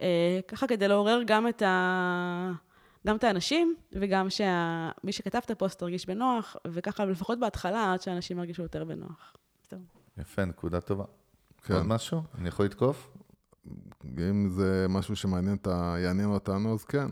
[0.01, 2.53] אה, ככה כדי לעורר גם את ה...
[3.07, 8.39] גם את האנשים, וגם שמי שכתב את הפוסט ירגיש בנוח, וככה לפחות בהתחלה, עד שאנשים
[8.39, 9.37] ירגישו יותר בנוח.
[10.19, 11.05] יפה, נקודה טובה.
[11.65, 11.75] כן.
[11.75, 12.23] עוד משהו?
[12.39, 13.09] אני יכול לתקוף?
[14.19, 15.57] אם זה משהו שמעניין.
[16.03, 17.07] יעניין אותנו, אז כן.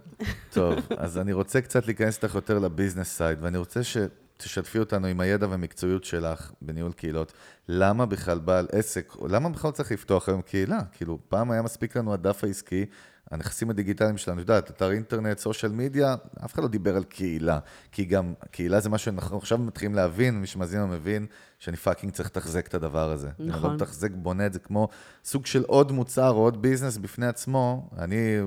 [0.52, 5.20] טוב, אז אני רוצה קצת להיכנס איתך יותר לביזנס סייד, ואני רוצה שתשתפי אותנו עם
[5.20, 7.32] הידע והמקצועיות שלך בניהול קהילות.
[7.68, 10.80] למה בכלל בעל עסק, למה בכלל צריך לפתוח היום קהילה?
[10.92, 12.86] כאילו, פעם היה מספיק לנו הדף העסקי,
[13.30, 17.58] הנכסים הדיגיטליים שלנו, את יודעת, אתר אינטרנט, סושיאל מדיה, אף אחד לא דיבר על קהילה.
[17.92, 21.26] כי גם קהילה זה משהו שאנחנו עכשיו מתחילים להבין, מי שמאזין לנו מבין,
[21.58, 23.28] שאני fucking צריך לתחזק את הדבר הזה.
[23.40, 23.74] אני לא נכון.
[23.74, 24.88] מתחזק, בונה את זה כמו
[25.24, 27.90] סוג של עוד מוצר או עוד business בפני עצמו.
[27.98, 28.38] אני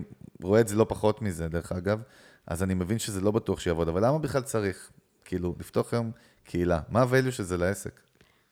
[0.44, 2.02] רואה את זה לא פחות מזה, דרך אגב,
[2.48, 4.91] אז אני מבין שזה לא בטוח שיעבוד, אבל למה בכלל צריך,
[5.26, 6.12] כאילו, לפתוח היום
[6.44, 6.80] קהילה?
[6.89, 8.00] מה ה-value של זה לעסק?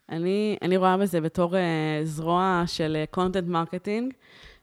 [0.10, 1.58] אני, אני רואה בזה בתור uh,
[2.04, 4.14] זרוע של uh, content marketing.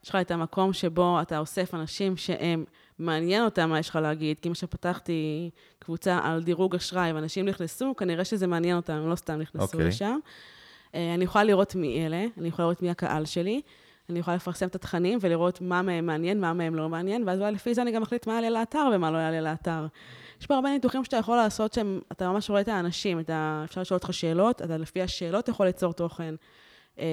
[0.07, 2.65] יש לך את המקום שבו אתה אוסף אנשים שהם,
[2.99, 7.95] מעניין אותם מה יש לך להגיד, כי אם שפתחתי קבוצה על דירוג אשראי ואנשים נכנסו,
[7.97, 9.79] כנראה שזה מעניין אותם, הם לא סתם נכנסו אוקיי.
[9.79, 9.83] okay.
[9.83, 10.19] לשם.
[10.91, 13.61] Uh, אני יכולה לראות מי אלה, אני יכולה לראות מי הקהל שלי,
[14.09, 17.51] אני יכולה לפרסם את התכנים ולראות מה מהם מעניין, מה מהם לא מעניין, ואז אולי
[17.51, 19.87] לפי זה אני גם אחליט מה יעלה לאתר ומה לא יעלה לאתר.
[20.41, 23.81] יש פה הרבה ניתוחים שאתה יכול לעשות שהם, אתה ממש רואה את האנשים, אתה, אפשר
[23.81, 26.35] לשאול אותך שאלות, אתה לפי השאלות יכול ליצור תוכן.
[26.99, 27.03] אמ,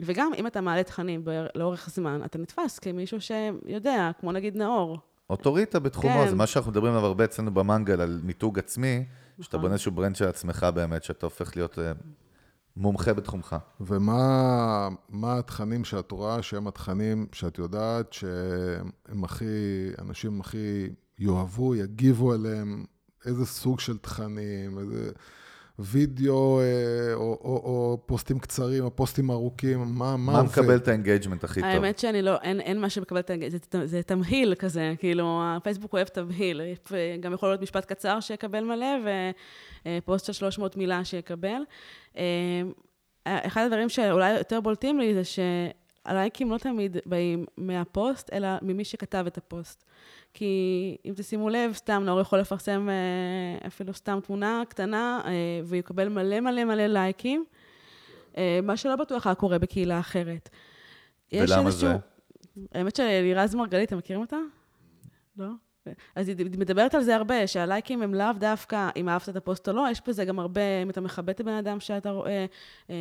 [0.00, 4.98] וגם אם אתה מעלה תכנים לאורך זמן, אתה נתפס כמישהו שיודע, כמו נגיד נאור.
[5.30, 6.28] אוטוריטה בתחומו, כן.
[6.28, 9.04] זה מה שאנחנו מדברים עליו הרבה אצלנו במנגל, על מיתוג עצמי,
[9.40, 9.60] שאתה נכון.
[9.60, 11.92] בונה איזשהו ברנד של עצמך באמת, שאתה הופך להיות אה,
[12.76, 13.56] מומחה בתחומך.
[13.80, 19.44] ומה מה התכנים שאת רואה שהם התכנים שאת יודעת שהם הכי,
[19.98, 22.84] אנשים הכי יאהבו, יגיבו עליהם,
[23.26, 25.10] איזה סוג של תכנים, איזה
[25.78, 30.50] וידאו אה, או, או, או פוסטים קצרים או פוסטים ארוכים, מה, מה מה עובד?
[30.50, 31.70] מקבל את ה engagement הכי טוב?
[31.70, 33.34] האמת שאני לא, אין, אין מה שמקבל את ה...
[33.48, 36.60] זה, זה, זה תמהיל כזה, כאילו, הפייסבוק אוהב תמהיל.
[37.20, 38.86] גם יכול להיות משפט קצר שיקבל מלא,
[39.86, 41.60] ופוסט של 300 מילה שיקבל.
[42.16, 42.22] אה,
[43.46, 45.22] אחד הדברים שאולי יותר בולטים לי זה
[46.06, 49.84] שהלייקים לא תמיד באים מהפוסט, אלא ממי שכתב את הפוסט.
[50.34, 55.32] כי אם תשימו לב, סתם נאור יכול לפרסם אה, אפילו סתם תמונה קטנה, אה,
[55.64, 57.44] ויקבל מלא מלא מלא לייקים,
[58.36, 60.48] אה, מה שלא בטוח היה קורה בקהילה אחרת.
[61.32, 61.96] ולמה זה?
[62.72, 64.36] האמת שלירז מרגלית, אתם מכירים אותה?
[65.36, 65.46] לא?
[66.14, 69.72] אז היא מדברת על זה הרבה, שהלייקים הם לאו דווקא אם אהבת את הפוסט או
[69.72, 72.46] לא, יש בזה גם הרבה, אם אתה מכבד את הבן אדם שאתה רואה,
[72.90, 72.94] אה,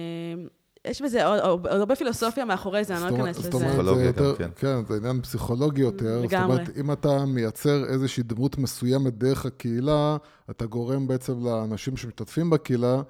[0.89, 3.79] יש בזה עוד, הרבה פילוסופיה מאחורי זה, אני לא זאת אומרת- אכנס זאת לזה.
[3.79, 4.83] אומרת, יותר, גם, כן.
[4.85, 6.21] כן, זה עניין פסיכולוגי יותר.
[6.21, 6.53] זאת לגמרי.
[6.55, 10.17] אומרת, אם אתה מייצר איזושהי דמות מסוימת דרך הקהילה,
[10.49, 13.01] אתה גורם בעצם לאנשים שמשתתפים בקהילה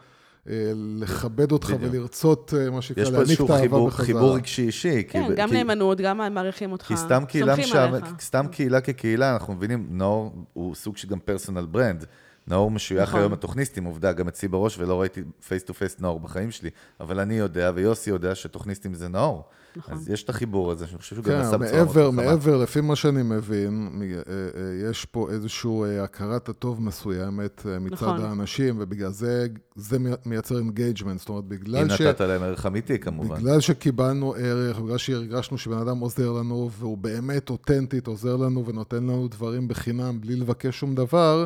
[0.50, 1.94] אה, לכבד אותך בדיוק.
[1.94, 4.06] ולרצות, אה, מה שנקרא, יש פה להעניק איזשהו את האהבה חיבור, בחזרה.
[4.06, 5.04] חיבור רגשי אישי.
[5.04, 8.06] כי כן, ב- גם כי- נאמנות, גם מעריכים אותך, כי סתם קהילה, סומכים עליך.
[8.22, 12.06] סתם קהילה כקהילה, אנחנו מבינים, נאור הוא סוג של גם personal brand.
[12.48, 13.20] נאור משוייך נכון.
[13.20, 17.20] היום לתוכניסטים, עובדה, גם אצלי בראש, ולא ראיתי face to face נאור בחיים שלי, אבל
[17.20, 19.44] אני יודע, ויוסי יודע שתוכניסטים זה נאור.
[19.78, 19.94] נכון.
[19.94, 22.26] אז יש את החיבור הזה, שאני חושב שהוא גם כן, עשה בצורה מאוד מעבר, חכמה.
[22.26, 27.94] מעבר, לפי מה שאני מבין, אה, אה, יש פה איזושהי אה, הכרת הטוב מסוימת מצד
[27.94, 28.22] נכון.
[28.22, 31.20] האנשים, ובגלל זה זה מי- מייצר engagement.
[31.20, 32.02] זאת אומרת, אם בגלל ש...
[32.02, 33.36] נתת להם ערך אמיתי, כמובן.
[33.36, 39.04] בגלל שקיבלנו ערך, בגלל שהרגשנו שבן אדם עוזר לנו, והוא באמת אותנטית עוזר לנו ונותן
[39.04, 41.46] לנו דברים בחינם בלי לבקש שום דבר,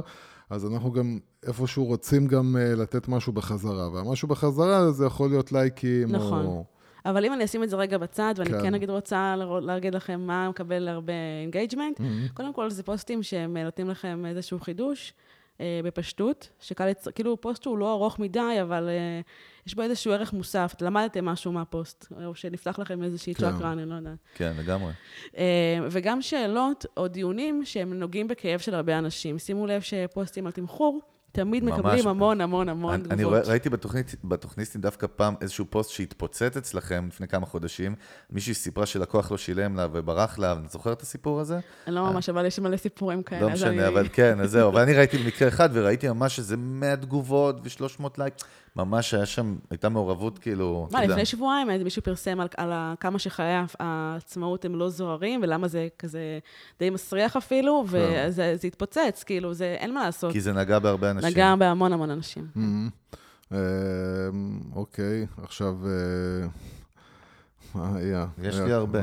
[0.49, 3.89] אז אנחנו גם איפשהו רוצים גם אה, לתת משהו בחזרה.
[3.93, 6.45] והמשהו בחזרה זה יכול להיות לייקים, נכון.
[6.45, 6.63] או...
[7.05, 8.61] אבל אם אני אשים את זה רגע בצד, ואני כן.
[8.61, 12.33] כן נגיד רוצה להגיד לכם מה מקבל הרבה engagement, Mm-hmm.
[12.33, 15.13] קודם כל זה פוסטים שהם אה, נותנים לכם איזשהו חידוש.
[15.61, 19.21] אה, בפשטות, שקל, לצ- כאילו פוסט שהוא לא ארוך מדי, אבל אה,
[19.67, 23.51] יש בו איזשהו ערך מוסף, אתם למדתם משהו מהפוסט, או שנפתח לכם איזושהי כן.
[23.57, 24.17] צ'קרה, אני לא יודעת.
[24.35, 24.91] כן, לגמרי.
[25.37, 25.43] אה,
[25.91, 29.39] וגם שאלות או דיונים שהם נוגעים בכאב של הרבה אנשים.
[29.39, 30.99] שימו לב שפוסטים על תמחור,
[31.31, 31.63] תמיד.
[31.63, 33.43] מקבלים המון המון המון אני, אני תגובות.
[33.45, 37.95] רא- ראיתי בתוכנית, בתוכניסטים דווקא פעם איזשהו פוסט שהתפוצץ אצלכם לפני כמה חודשים.
[38.31, 41.59] מישהי סיפרה שלקוח לא שילם לה וברח לה, את זוכרת את הסיפור הזה?
[41.87, 43.41] אני לא ממש, אבל יש מלא סיפורים כאלה.
[43.41, 44.69] לא משנה, אני- אבל כן, אז זהו.
[44.69, 48.33] אבל אני ראיתי מקרה אחד, וראיתי ממש איזה 100 תגובות ו-300 לייק.
[48.83, 51.13] ממש היה שם, הייתה מעורבות כאילו, אתה מה, יודע.
[51.13, 55.87] לפני שבועיים איזה מישהו פרסם על, על כמה שחיי העצמאות הם לא זוהרים, ולמה זה
[55.99, 56.39] כזה
[56.79, 60.31] די מסריח אפילו, וזה זה התפוצץ, כאילו, זה, אין מה לעשות.
[60.31, 61.29] כי זה נגע בהרבה אנשים.
[61.29, 62.47] נגע בהמון המון אנשים.
[62.57, 62.89] אמ,
[63.51, 63.57] אמ,
[64.75, 65.75] אוקיי, עכשיו...
[65.87, 66.47] אה,
[67.95, 68.25] היה?
[68.41, 68.99] יש היה- לי הרבה.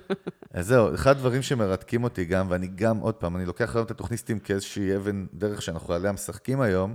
[0.54, 3.90] אז זהו, אחד הדברים שמרתקים אותי גם, ואני גם, עוד פעם, אני לוקח היום את
[3.90, 6.94] התוכניסטים כאיזושהי אבן דרך שאנחנו עליה משחקים היום,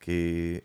[0.00, 0.58] כי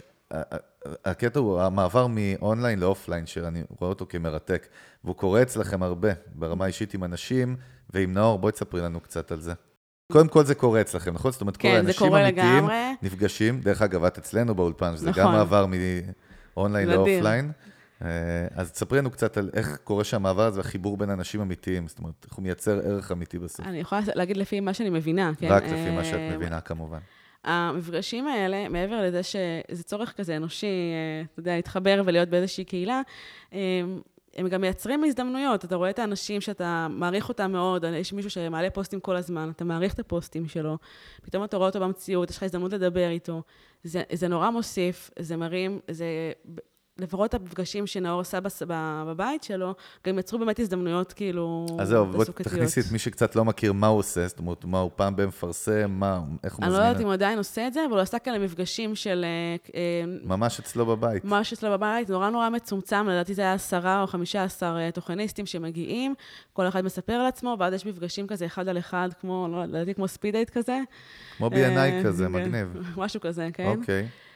[1.06, 4.68] הקטע הוא המעבר מ online ל offline, שאני רואה אותו כמרתק,
[5.04, 7.56] והוא קורה אצלכם הרבה, ברמה האישית עם אנשים,
[7.90, 9.54] ועם נאור, בואי תספרי לנו קצת על זה.
[10.12, 11.32] קודם כל זה קורה אצלכם, נכון?
[11.32, 12.96] זאת אומרת, כל כן, זה האנשים אמיתיים לגמרי.
[13.02, 15.24] נפגשים, דרך אגב, את אצלנו באולפן, שזה נכון.
[15.24, 15.66] גם מעבר
[16.56, 16.90] מ online.
[16.90, 17.52] ל offline.
[18.02, 18.08] אה,
[18.56, 22.26] אז תספרי לנו קצת על איך קורה שהמעבר הזה והחיבור בין אנשים אמיתיים, זאת אומרת,
[22.26, 23.66] איך הוא מייצר ערך אמיתי בסוף.
[23.66, 25.48] אני יכולה להגיד לפי מה שאני מבינה, כן?
[25.50, 27.00] רק לפי מה שאת אה, מבינה, כמובן.
[27.44, 33.02] המפגשים האלה, מעבר לזה שזה צורך כזה אנושי, אה, אתה יודע, להתחבר ולהיות באיזושהי קהילה,
[33.54, 33.60] אה,
[34.38, 35.66] הם גם מייצרים הזדמנויות.
[35.66, 39.66] אתה רואה את האנשים שאתה מעריך אותם מאוד, יש מישהו שמעלה פוסטים כל הזמן, אתה
[39.66, 40.78] מעריך את הפוסטים שלו,
[41.24, 43.42] פתאום אתה רואה אותו במציאות, יש לך הזדמנות לדבר איתו.
[43.84, 46.32] זה, זה נורא מוסיף, זה מרים, זה...
[47.00, 48.40] לפחות המפגשים שנאור עשה
[49.08, 49.74] בבית שלו,
[50.08, 52.54] גם יצרו באמת הזדמנויות כאילו אז זהו, בואי תעסוקתיות.
[52.54, 55.92] תכניסי את מי שקצת לא מכיר מה הוא עושה, זאת אומרת, מה הוא פעם במפרסם,
[55.92, 56.88] מה, איך הוא אני לא מזמין.
[56.88, 60.04] יודעת אם הוא עדיין עושה את זה, אבל הוא עשה כאלה מפגשים של אה, אה,
[60.24, 61.26] ממש אצלו בבית.
[61.26, 65.46] ממש אצלו בבית, נורא נורא מצומצם, לדעתי זה היה עשרה או חמישה עשר אה, תוכניסטים
[65.46, 66.14] שמגיעים,
[66.54, 69.94] כל אחד מספר על עצמו, ואז יש מפגשים כזה אחד על אחד, כמו, לא לדעתי
[69.94, 70.80] כמו ספיד כזה.
[71.38, 72.68] כמו B&I כזה, כן, מגניב.
[72.98, 73.74] משהו כזה, כן.
[73.78, 74.02] אוקיי.
[74.02, 74.27] אה,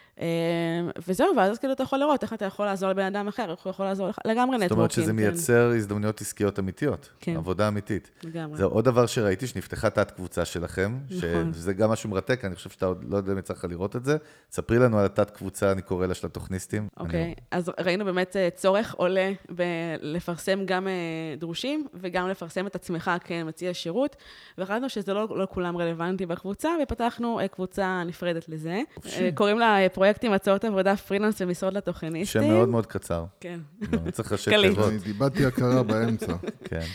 [1.07, 3.69] וזהו, ואז כאילו אתה יכול לראות איך אתה יכול לעזור לבן אדם אחר, איך הוא
[3.69, 4.67] יכול לעזור לך, לגמרי נטוורקים.
[4.67, 7.37] זאת אומרת שזה כן, מייצר הזדמנויות עסקיות אמיתיות, כן.
[7.37, 8.11] עבודה אמיתית.
[8.23, 8.57] לגמרי.
[8.57, 11.53] זה עוד דבר שראיתי, שנפתחה תת-קבוצה שלכם, נכון.
[11.53, 14.05] שזה גם משהו מרתק, אני חושב שאתה עוד לא יודע אם יצא לך לראות את
[14.05, 14.17] זה.
[14.51, 16.87] ספרי לנו על התת-קבוצה, אני קורא לה של התוכניסטים.
[16.99, 20.93] אוקיי, אז ראינו באמת אה, צורך עולה בלפרסם גם אה,
[21.37, 24.15] דרושים וגם לפרסם את עצמך כמציע שירות,
[24.57, 28.81] והחלטנו שזה לא, לא כולם רלוונטי בקבוצה, ופתחנו אה, קבוצה נפרדת לזה.
[29.05, 32.41] אה, קוראים לה אה, פרויקטים הצעות עבודה פרילנס ומשרות לתוכניסטים.
[32.41, 33.25] שם מאוד מאוד קצר.
[33.39, 33.59] כן.
[33.91, 34.51] לא, צריך ראשי.
[34.61, 34.89] תיבות.
[34.89, 36.33] אני דיברתי הכרה באמצע.
[36.63, 36.85] כן.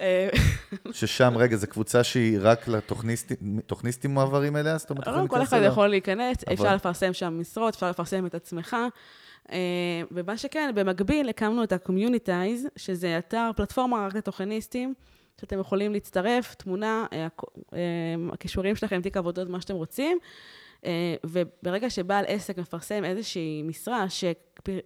[0.00, 0.28] אה,
[0.92, 4.78] ששם, רגע, זו קבוצה שהיא רק לתוכניסטים תוכניסטים מועברים אליה?
[4.78, 5.60] זאת אומרת, לא, כל אחד?
[5.66, 8.76] יכול להיכנס, אפשר לפרסם שם משרות, אפשר לפרסם את עצמך.
[9.52, 9.58] אה,
[10.10, 14.94] ומה שכן, במקביל הקמנו את ה-Communitize, שזה אתר, פלטפורמה רק לתוכניסטים,
[15.40, 17.26] שאתם יכולים להצטרף, תמונה, אה,
[18.32, 20.18] הכישורים שלכם, תיק עבודות, מה שאתם רוצים.
[20.84, 24.06] אה, וברגע שבעל עסק מפרסם איזושהי משרה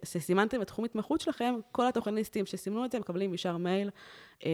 [0.03, 3.89] שסימנתם בתחום התמחות שלכם, כל התוכניסטים שסימנו את זה מקבלים ישר מייל
[4.45, 4.51] אה,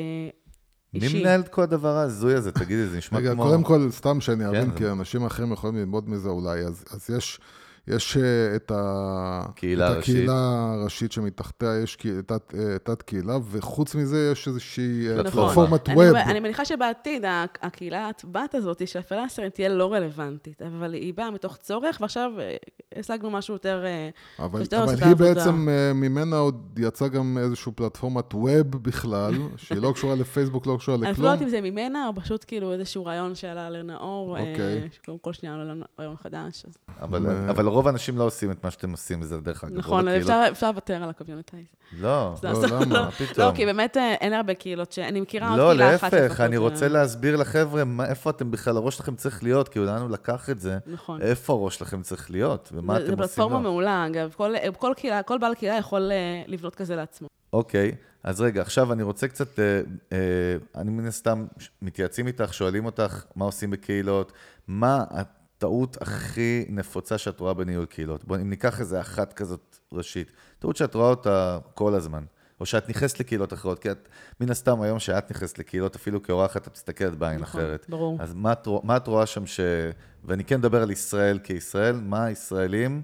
[0.93, 1.19] מי אישי.
[1.21, 2.51] מנהל את כל הדבר ההזוי הזה?
[2.51, 3.43] תגידי, זה נשמע רגע, כמו...
[3.43, 7.09] קודם כל, סתם שאני אבין, זה- כי אנשים אחרים יכולים ללמוד מזה אולי, אז אז
[7.17, 7.39] יש...
[7.87, 9.41] יש אה, את, ה...
[9.55, 9.97] קהילה את.
[9.97, 15.23] הקהילה הראשית שמתחתיה יש תת, אה, תת קהילה, וחוץ מזה יש איזושהי אה.
[15.23, 16.03] פלטפורמת נכון.
[16.03, 16.15] אני, ווב.
[16.15, 21.31] אני מניחה שבעתיד ה- הקהילת בת הזאת של הפרילנסרים תהיה לא רלוונטית, אבל היא באה
[21.31, 22.31] מתוך צורך, ועכשיו
[22.95, 23.85] השגנו משהו יותר...
[24.39, 25.15] אבל, יותר אבל היא.
[25.15, 30.97] בעצם, ממנה עוד יצא גם איזושהי פלטפורמת ווב בכלל, שהיא לא קשורה לפייסבוק, לא קשורה
[30.97, 31.25] אני אפילו לכלום.
[31.25, 34.37] לא יודעת אם זה ממנה, או פשוט כאילו איזשהו רעיון שעלה לנאור.
[34.91, 36.65] שקוראים כל שנייה לנו רעיון חדש.
[36.67, 36.77] אז...
[37.01, 37.27] אבל.
[37.49, 39.77] אבל רוב האנשים לא עושים את מה שאתם עושים, וזה דרך אגב.
[39.77, 41.65] נכון, אפשר לוותר על ה communities.
[42.01, 42.85] לא, זה לא, למה?
[42.85, 43.47] לא, פתאום?
[43.47, 44.99] לא, כי באמת אה, אין הרבה קהילות ש...
[44.99, 48.77] אני מכירה עוד לא, קהילה אחת להפך, לפחות, אני רוצה להסביר לחבר'ה איפה אתם בכלל,
[48.77, 51.21] הראש שלכם צריך להיות, כי לאן הוא לקח את זה, נכון.
[51.21, 53.61] איפה הראש שלכם צריך להיות, ומה זה- אתם זה עושים פלטפורמה לו.
[53.61, 54.33] מעולה, אגב.
[54.77, 57.27] כל, קהילה, כל בעל קהילה יכול אה, לבנות כזה לעצמו.
[57.53, 57.91] אוקיי,
[58.23, 59.81] אז רגע, עכשיו אני רוצה קצת, אה,
[60.11, 60.17] אה,
[60.75, 61.45] אני מן הסתם
[61.81, 64.31] מתייעצים איתך, שואלים אותך מה עושים בקהילות,
[64.67, 65.03] מה
[65.63, 68.23] הטעות הכי נפוצה שאת רואה בניהול קהילות?
[68.23, 72.23] בואי, אם ניקח איזה אחת כזאת ראשית, טעות שאת רואה אותה כל הזמן,
[72.59, 76.67] או שאת נכנסת לקהילות אחרות, כי את, מן הסתם היום שאת נכנסת לקהילות, אפילו כאורחת,
[76.67, 77.85] את מסתכלת בעין נכון, אחרת.
[77.89, 78.17] ברור.
[78.21, 79.59] אז מה את, מה את רואה שם ש...
[80.23, 83.01] ואני כן מדבר על ישראל כישראל, מה הישראלים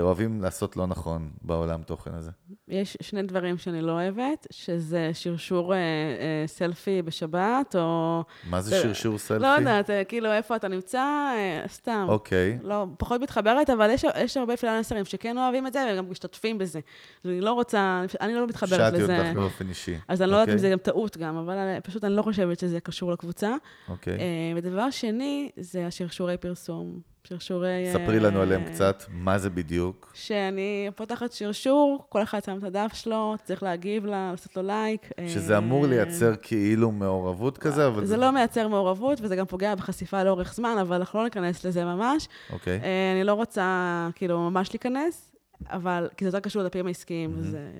[0.00, 2.30] אוהבים לעשות לא נכון בעולם תוכן הזה?
[2.68, 8.22] יש שני דברים שאני לא אוהבת, שזה שרשור אה, אה, סלפי בשבת, או...
[8.50, 9.42] מה זה זה- שרשור סלפי?
[9.42, 10.98] לא יודעת, אה, כאילו, איפה אתה נמצא,
[11.36, 12.06] אה, סתם.
[12.08, 12.58] אוקיי.
[12.62, 16.80] לא, פחות מתחברת, אבל יש, יש הרבה פרילנסרים שכן אוהבים את זה, וגם משתתפים בזה.
[17.24, 19.18] אז אני לא רוצה, אני לא מתחברת שאלתי לזה.
[19.18, 19.94] אותך באופן אישי.
[20.08, 20.58] אז אני לא יודעת אם אוקיי?
[20.68, 23.54] זה גם טעות גם, אבל פשוט אני לא חושבת שזה קשור לקבוצה.
[23.88, 24.18] אוקיי.
[24.18, 24.22] אה,
[24.56, 27.88] ודבר שני, זה השרשורי פרסום, שרשורי...
[27.92, 30.12] ספרי לנו אה, עליהם קצת, מה זה בדיוק.
[30.14, 35.08] שאני פותחת שרשור, כל אחד שם את הדף שלו, צריך להגיב לה, לעשות לו לייק.
[35.28, 38.04] שזה אה, אמור לייצר כאילו מעורבות כזה, אבל...
[38.04, 41.84] זה לא מייצר מעורבות, וזה גם פוגע בחשיפה לאורך זמן, אבל אנחנו לא ניכנס לזה
[41.84, 42.28] ממש.
[42.52, 42.80] אוקיי.
[42.82, 45.32] אה, אני לא רוצה, כאילו, ממש להיכנס,
[45.70, 47.70] אבל, כי זה יותר קשור לדפים העסקיים, זה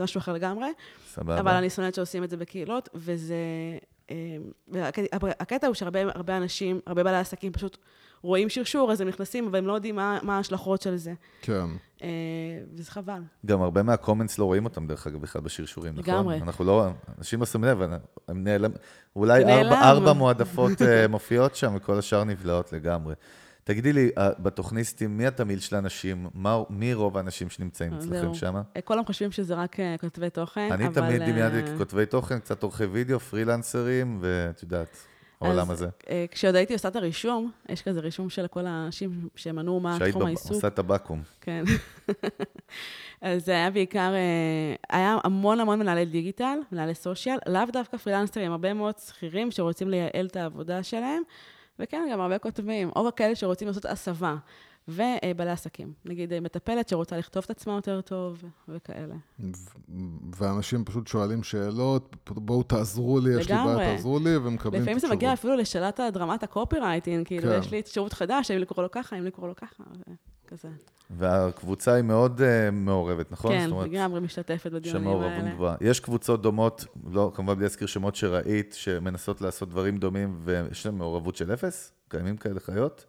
[0.00, 0.68] משהו אחר לגמרי.
[1.06, 1.40] סבבה.
[1.40, 3.36] אבל אני שונאת שעושים את זה בקהילות, וזה...
[5.40, 7.78] הקטע הוא שהרבה הרבה אנשים, הרבה בעלי עסקים פשוט
[8.22, 11.12] רואים שרשור, אז הם נכנסים, אבל הם לא יודעים מה מה ההשלכות של זה.
[11.42, 11.66] כן.
[12.02, 12.08] אה,
[12.74, 13.20] וזה חבל.
[13.46, 16.14] גם הרבה מהקומנטס לא רואים אותם, דרך אגב, בכלל בשרשורים, נכון?
[16.14, 16.36] לגמרי.
[16.36, 17.82] אנחנו לא, אנשים לא שמים לב,
[18.28, 18.70] הם נעלם,
[19.16, 19.72] אולי נעלם.
[19.72, 23.14] ארבע, ארבע מועדפות אה, מופיעות שם, וכל השאר נבלעות לגמרי.
[23.68, 26.26] תגידי לי, אה, בתוכניסטים, מי התמהיל של האנשים?
[26.34, 28.34] מה, מי רוב האנשים שנמצאים אה, אצלכם זהו.
[28.34, 28.60] שם?
[28.84, 30.94] כולם חושבים שזה רק כותבי תוכן, אני אבל...
[30.94, 34.96] תמיד אה, דמיינתי ככותבי תוכן, קצת עורכי וידאו, פרילנסרים, ואת יודעת,
[35.40, 35.88] העולם הזה.
[36.10, 40.14] אה, כשעוד הייתי עושה את הרישום, יש כזה רישום של כל האנשים שמנעו מה שהיית
[40.14, 40.52] תחום העיסוק.
[40.52, 41.22] עושה את הבקו"ם.
[41.40, 41.64] כן.
[43.20, 48.52] אז זה היה בעיקר, אה, היה המון המון מנהלי דיגיטל, מנהלי סושיאל, לאו דווקא פרילנסרים,
[48.52, 51.22] הרבה מאוד שכירים שרוצים לייעל את העבודה שלהם,
[51.78, 54.36] וכן, גם הרבה כותבים, או כאלה שרוצים לעשות הסבה,
[54.88, 55.92] ובעלי עסקים.
[56.04, 59.14] נגיד אה, מטפלת שרוצה לכתוב את עצמה יותר טוב, וכאלה.
[60.36, 63.74] ואנשים פשוט שואלים שאלות, בואו תעזרו לי, יש לי לגמרי.
[63.74, 65.16] בעיה, תעזרו לי, ומקבלים את לפעמים זה התשובות.
[65.16, 67.58] מגיע אפילו לשאלת הרמת הקופירייטינג, כאילו, כן.
[67.58, 69.84] יש לי שירות חדש, האם לקרוא לו ככה, האם לקרוא לו ככה,
[70.46, 70.68] וכזה.
[71.10, 73.52] והקבוצה היא מאוד אה, מעורבת, נכון?
[73.52, 75.20] כן, לגמרי משתתפת בדיונים האלה.
[75.20, 75.76] שמעורבות גבוהה.
[75.80, 80.94] יש קבוצות דומות, לא, כמובן בלי להזכיר שמות שראית, שמנסות לעשות דברים דומים, ויש להן
[80.94, 81.92] מעורבות של אפס?
[82.08, 83.04] קיימים כאלה חיות?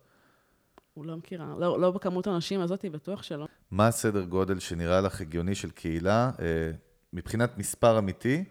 [1.00, 3.48] הוא לא מכירה, לא, לא בכמות האנשים הזאת, בטוח שלא.
[3.72, 6.72] מה הסדר גודל שנראה לך הגיוני של קהילה, אה,
[7.14, 8.44] מבחינת מספר אמיתי,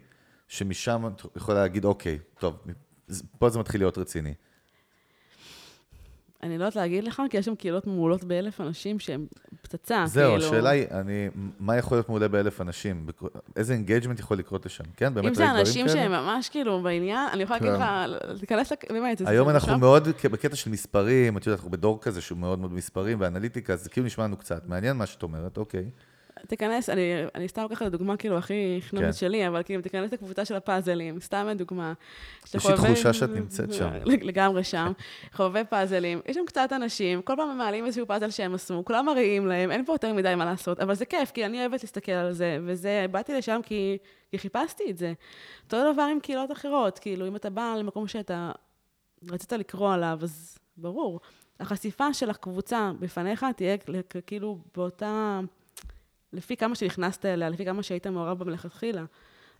[0.47, 2.57] שמשם את יכולה להגיד, אוקיי, טוב,
[3.39, 4.33] פה זה מתחיל להיות רציני.
[6.43, 9.25] אני לא יודעת להגיד לך, כי יש שם קהילות מעולות באלף אנשים שהם
[9.61, 10.45] פצצה, זהו, כאילו.
[10.47, 13.05] השאלה היא, אני, מה יכול להיות מעולה באלף אנשים?
[13.55, 14.83] איזה engagement יכול לקרות לשם?
[14.97, 15.89] כן, באמת אם זה אנשים?
[15.89, 18.09] שהם ממש כאילו בעניין, אני יכולה להגיד כן.
[18.35, 19.77] לך, תיכנס, באמת, זה- היום אנחנו.
[19.79, 23.83] מאוד בקטע של מספרים, את יודעת, אנחנו בדור כזה שהוא מאוד מאוד מספרים ואנליטיקה, אז
[23.83, 24.67] זה כאילו נשמע לנו קצת.
[24.67, 25.89] מעניין מה שאת אומרת, אוקיי.
[26.47, 27.01] תיכנס, אני,
[27.35, 29.13] אני סתם לוקחת לדוגמה כאילו הכי חנונית כן.
[29.13, 31.93] שלי, אבל כאילו תיכנס לקבוצה של הפאזלים, סתם לדוגמה.
[32.45, 33.89] יש לי חובב- תחושה שאת נמצאת שם.
[34.29, 34.91] לגמרי שם.
[35.33, 39.05] חובבי פאזלים, יש שם קצת אנשים, כל פעם הם מעלים איזשהו פאזל שהם עשו, כולם
[39.05, 42.11] מראים להם, אין פה יותר מדי מה לעשות, אבל זה כיף, כי אני אוהבת להסתכל
[42.11, 43.97] על זה, וזה, באתי לשם כי,
[44.31, 45.13] כי חיפשתי את זה.
[45.63, 48.51] אותו דבר עם קהילות אחרות, כאילו, אם אתה בא למקום שאתה
[49.31, 51.19] רצית לקרוא עליו, אז ברור.
[51.59, 53.77] החשיפה של הקבוצה בפניך תהיה
[54.27, 55.39] כאילו באותה...
[56.33, 59.05] לפי כמה שנכנסת אליה, לפי כמה שהיית מעורב בה מלכתחילה.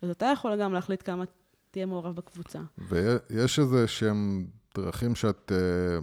[0.01, 1.23] אז אתה יכול גם להחליט כמה
[1.71, 2.59] תהיה מעורב בקבוצה.
[2.77, 5.51] ויש איזה שהם דרכים שאת...
[5.51, 5.99] אה,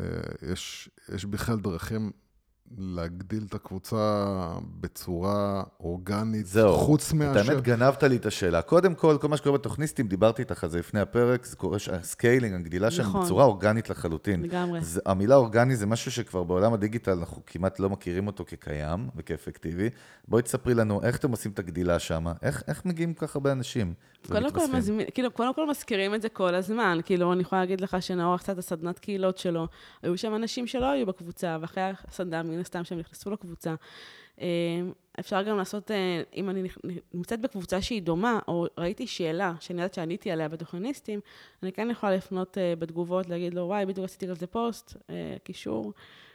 [0.00, 2.10] אה, יש, יש בכלל דרכים
[2.78, 4.26] להגדיל את הקבוצה
[4.80, 6.76] בצורה אורגנית, זהו.
[6.76, 7.52] חוץ את מאשר...
[7.52, 8.62] האמת, גנבת לי את השאלה.
[8.62, 11.99] קודם כל, כל מה שקורה בתוכניסטים, דיברתי איתך על זה לפני הפרק, זה קורה שה
[11.99, 13.24] scaling, הגדילה שם נכון.
[13.24, 14.42] בצורה אורגנית לחלוטין.
[14.42, 14.80] לגמרי.
[14.80, 19.90] זה, המילה אורגני זה משהו שכבר בעולם הדיגיטל אנחנו כמעט לא מכירים אותו כקיים וכאפקטיבי.
[20.28, 23.52] בואי תספרי לנו איך אתם עושים את הגדילה שם, איך, איך מגיעים כל כך הרבה
[23.52, 23.94] אנשים?
[24.28, 24.60] קודם כל?
[24.72, 26.98] מזמין, כאילו, קודם כל מזכירים את זה כל הזמן.
[27.04, 29.68] כאילו, אני יכולה להגיד לך שנאור עשה את הסדנת קהילות שלו.
[30.02, 33.74] היו שם אנשים שלא היו בקבוצה, ואחרי הסדנה, מן הסתם, שהם נכנסו לקבוצה.
[34.40, 34.46] אה,
[35.20, 36.68] אפשר גם לעשות, אה, אם אני
[37.14, 41.20] נמצאת בקבוצה שהיא דומה, או ראיתי שאלה שאני יודעת שעניתי עליה בתוכניסטים,
[41.62, 44.96] אני כן יכולה לפנות אה, בתגובות, להגיד לו, וואי, בדיוק עשיתי על זה פוסט,
[45.44, 45.92] קישור.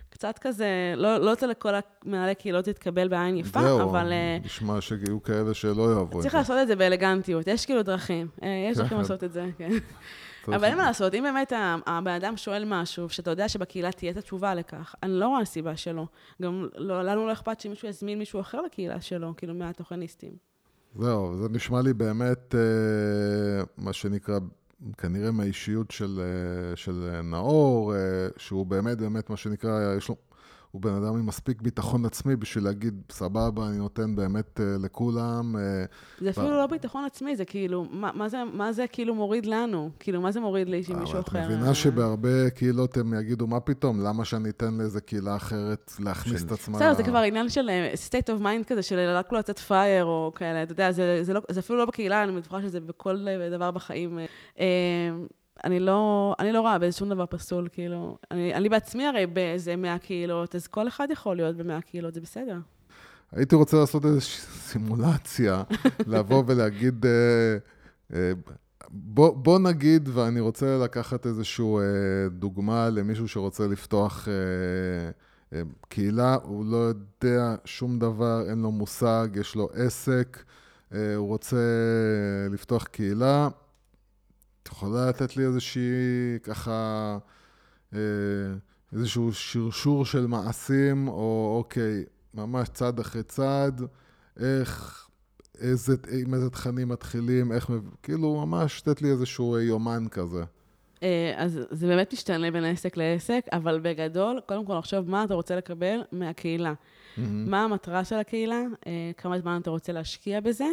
[0.09, 1.73] קצת כזה, לא, לא רוצה לכל
[2.05, 4.11] המנהלי קהילות להתקבל בעין יפה, זהו, אבל...
[4.11, 6.37] אה, נשמע שיהיו כאלה שלא יאהבו את צריך זה.
[6.37, 8.27] לעשות את זה באלגנטיות, יש כאילו דרכים,
[8.71, 8.97] יש דרכים כן.
[8.97, 9.69] לעשות את זה, כן.
[10.47, 11.53] אבל אין מה לעשות, אם באמת
[11.85, 15.77] הבן אדם שואל משהו, שאתה יודע שבקהילה תהיה את התשובה לכך, אני לא רואה סיבה
[15.77, 16.05] שלא.
[16.41, 20.31] גם לא, לנו לא אכפת שמישהו יזמין מישהו אחר לקהילה שלו, כאילו מהתוכניסטים.
[20.99, 24.39] זהו, זה נשמע לי באמת, אה, מה שנקרא,
[24.97, 27.93] כנראה מהאישיות של, אה, של אה, נאור,
[28.37, 30.15] שהוא באמת, באמת, מה שנקרא, יש לו,
[30.75, 35.55] הוא בן אדם עם מספיק ביטחון עצמי בשביל להגיד, סבבה, אני נותן באמת אה, לכולם.
[35.55, 35.85] אה,
[36.21, 39.89] זה אפילו לא ביטחון עצמי, זה כאילו, מה, מה, זה, מה זה כאילו מוריד לנו?
[39.99, 41.45] כאילו, מה זה מוריד לי שמישהו אבל את אחר...
[41.45, 46.43] מבינה אה, שבהרבה קהילות הם יגידו, מה פתאום, למה שאני אתן לאיזה קהילה אחרת להכניס
[46.43, 46.77] את עצמה?
[46.77, 47.69] בסדר, זה כבר עניין של
[48.09, 51.33] state of mind כזה, של רק לא לצאת פראייר או כאלה, אתה יודע, זה, זה,
[51.33, 54.19] לא, זה אפילו לא בקהילה, אני בטוחה שזה בכל דבר בחיים.
[55.63, 58.17] אני לא, אני לא רואה באיזה שום דבר פסול, כאילו.
[58.31, 62.21] אני, אני בעצמי הרי באיזה 100 קהילות, אז כל אחד יכול להיות ב-100 קהילות, זה
[62.21, 62.57] בסדר.
[63.31, 65.63] הייתי רוצה לעשות איזושהי סימולציה,
[66.07, 67.11] לבוא ולהגיד, אה,
[68.13, 68.31] אה,
[68.89, 74.33] בוא, בוא נגיד, ואני רוצה לקחת איזושהי אה, דוגמה למישהו שרוצה לפתוח אה,
[75.57, 80.43] אה, קהילה, הוא לא יודע שום דבר, אין לו מושג, יש לו עסק,
[80.93, 81.57] אה, הוא רוצה
[82.51, 83.49] לפתוח קהילה.
[84.65, 87.17] את יכולה לתת לי איזושהי, ככה,
[87.93, 87.99] אה,
[88.93, 92.03] איזשהו שרשור של מעשים, או אוקיי,
[92.33, 93.81] ממש צעד אחרי צעד,
[94.39, 95.01] איך...
[95.61, 97.69] איזה, עם איזה תכנים מתחילים, איך,
[98.03, 100.43] כאילו, ממש לתת לי איזשהו יומן כזה.
[101.03, 105.33] אה, אז זה באמת משתנה בין עסק לעסק, אבל בגדול, קודם כל לחשוב מה אתה
[105.33, 106.73] רוצה לקבל מהקהילה.
[106.73, 107.19] Mm-hmm.
[107.21, 110.67] מה המטרה של הקהילה, אה, כמה זמן אתה רוצה להשקיע בזה.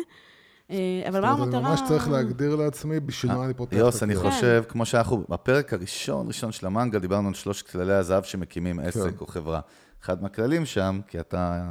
[0.73, 1.61] אה, אבל מה המטרה...
[1.61, 3.87] אני ממש צריך להגדיר לעצמי בשביל מה אני פותח את הקהילה.
[3.87, 8.23] יוס, אני חושב, כמו שאנחנו, בפרק הראשון, ראשון של המנגל, דיברנו על שלושת כללי הזהב
[8.23, 9.17] שמקימים עסק כן.
[9.21, 9.61] או חברה.
[10.03, 11.69] אחד מהכללים שם, כי אתה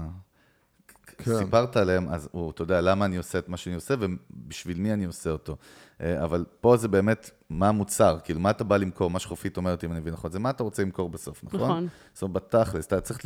[1.17, 1.37] כן.
[1.37, 4.93] סיפרת עליהם, אז הוא, אתה יודע, למה אני עושה את מה שאני עושה ובשביל מי
[4.93, 5.55] אני עושה אותו.
[6.01, 9.83] אה, אבל פה זה באמת, מה המוצר, כאילו, מה אתה בא למכור, מה שחופית אומרת,
[9.83, 11.61] אם אני מבין נכון, זה מה אתה רוצה למכור בסוף, נכון?
[11.61, 11.87] נכון.
[12.13, 13.19] זאת אומרת, בתכלס, אתה צריך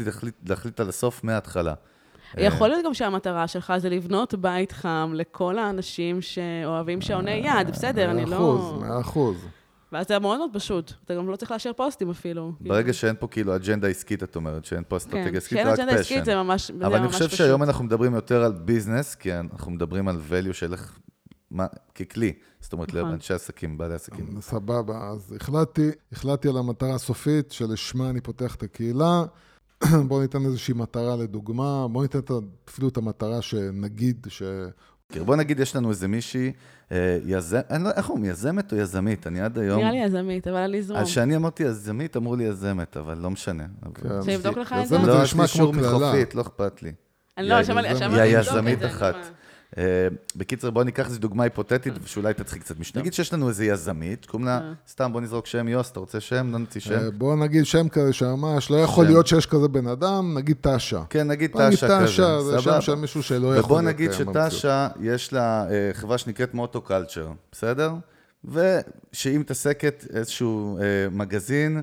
[0.45, 1.73] להחליט על הסוף מההתחלה.
[2.38, 8.11] יכול להיות גם שהמטרה שלך זה לבנות בית חם לכל האנשים שאוהבים שעוני יד, בסדר,
[8.11, 8.30] אני לא...
[8.30, 9.38] מאה אחוז, מאה אחוז.
[9.91, 10.93] ואז זה מאוד מאוד פשוט.
[11.05, 12.51] אתה גם לא צריך לאשר פוסטים אפילו.
[12.61, 15.76] ברגע שאין פה כאילו אג'נדה עסקית, את אומרת, שאין פה אסטרטגיה כן, עסקית, רק פשן.
[15.76, 16.82] שאין אג'נדה עסקית זה ממש פשוט.
[16.82, 20.73] אבל אני חושב שהיום אנחנו מדברים יותר על ביזנס, כי אנחנו מדברים על value של
[20.73, 20.99] איך,
[21.95, 22.34] ככלי.
[22.59, 23.11] זאת אומרת, נכון.
[23.11, 24.41] לאנשי עסקים, בעלי עסקים.
[24.41, 29.23] סבבה, אז החלטתי, החלטתי על המטרה הסופית שלשמה אני פותח את הקהילה.
[30.07, 32.19] בואו ניתן איזושהי מטרה לדוגמה, בואו ניתן
[32.69, 34.43] אפילו את המטרה שנגיד ש...
[35.26, 36.51] בוא נגיד, יש לנו איזה מישהי,
[36.91, 39.28] אה, יזם, אני לא, איך אומרים, יזמת או יזמית?
[39.28, 39.80] אני עד היום...
[39.80, 40.99] נראה לי יזמית, אבל אני זרום.
[40.99, 43.65] אז כשאני אמרתי יזמית, אמרו לי יזמת, אבל לא משנה.
[43.93, 44.21] כן.
[44.21, 44.97] שיבדוק לך את זה?
[44.97, 46.91] לא, יש לי שור מחופית, לא אכפת לי.
[47.38, 48.23] אני לא, את זה.
[48.23, 49.15] היא היזמית אחת.
[49.78, 53.01] אה, בקיצר, בואו ניקח איזו דוגמה היפותטית, שאולי תצחיק קצת משנה.
[53.01, 54.74] נגיד שיש לנו איזה יזמית, קוראים לה, אה.
[54.88, 56.51] סתם בוא נזרוק שם יוס, אתה רוצה שם?
[56.51, 57.09] לא נוציא שם.
[57.18, 61.03] בואו נגיד שם כזה שממש, לא יכול להיות שיש כזה בן אדם, נגיד תשה.
[61.09, 64.88] כן, נגיד תשה כזה, תשה, זה שם של מישהו שלא יכול להיות ובואו נגיד שתשה,
[65.01, 67.93] יש לה אה, חברה שנקראת מוטו קלצ'ר, בסדר?
[68.45, 70.80] ושהיא מתעסקת איזשהו
[71.11, 71.82] מגזין,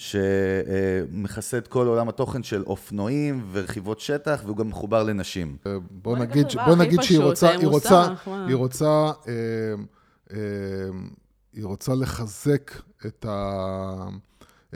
[0.00, 5.56] שמכסה את כל עולם התוכן של אופנועים ורכיבות שטח, והוא גם מחובר לנשים.
[5.66, 9.32] אה, בוא נגיד, בוא נגיד שהיא רוצה, היא רוצה, היא רוצה, אה,
[10.32, 10.38] אה,
[11.52, 12.70] היא רוצה לחזק
[13.06, 14.08] את, ה,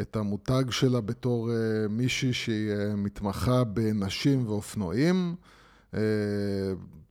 [0.00, 1.50] את המותג שלה בתור
[1.90, 5.34] מישהי שהיא מתמחה בנשים ואופנועים,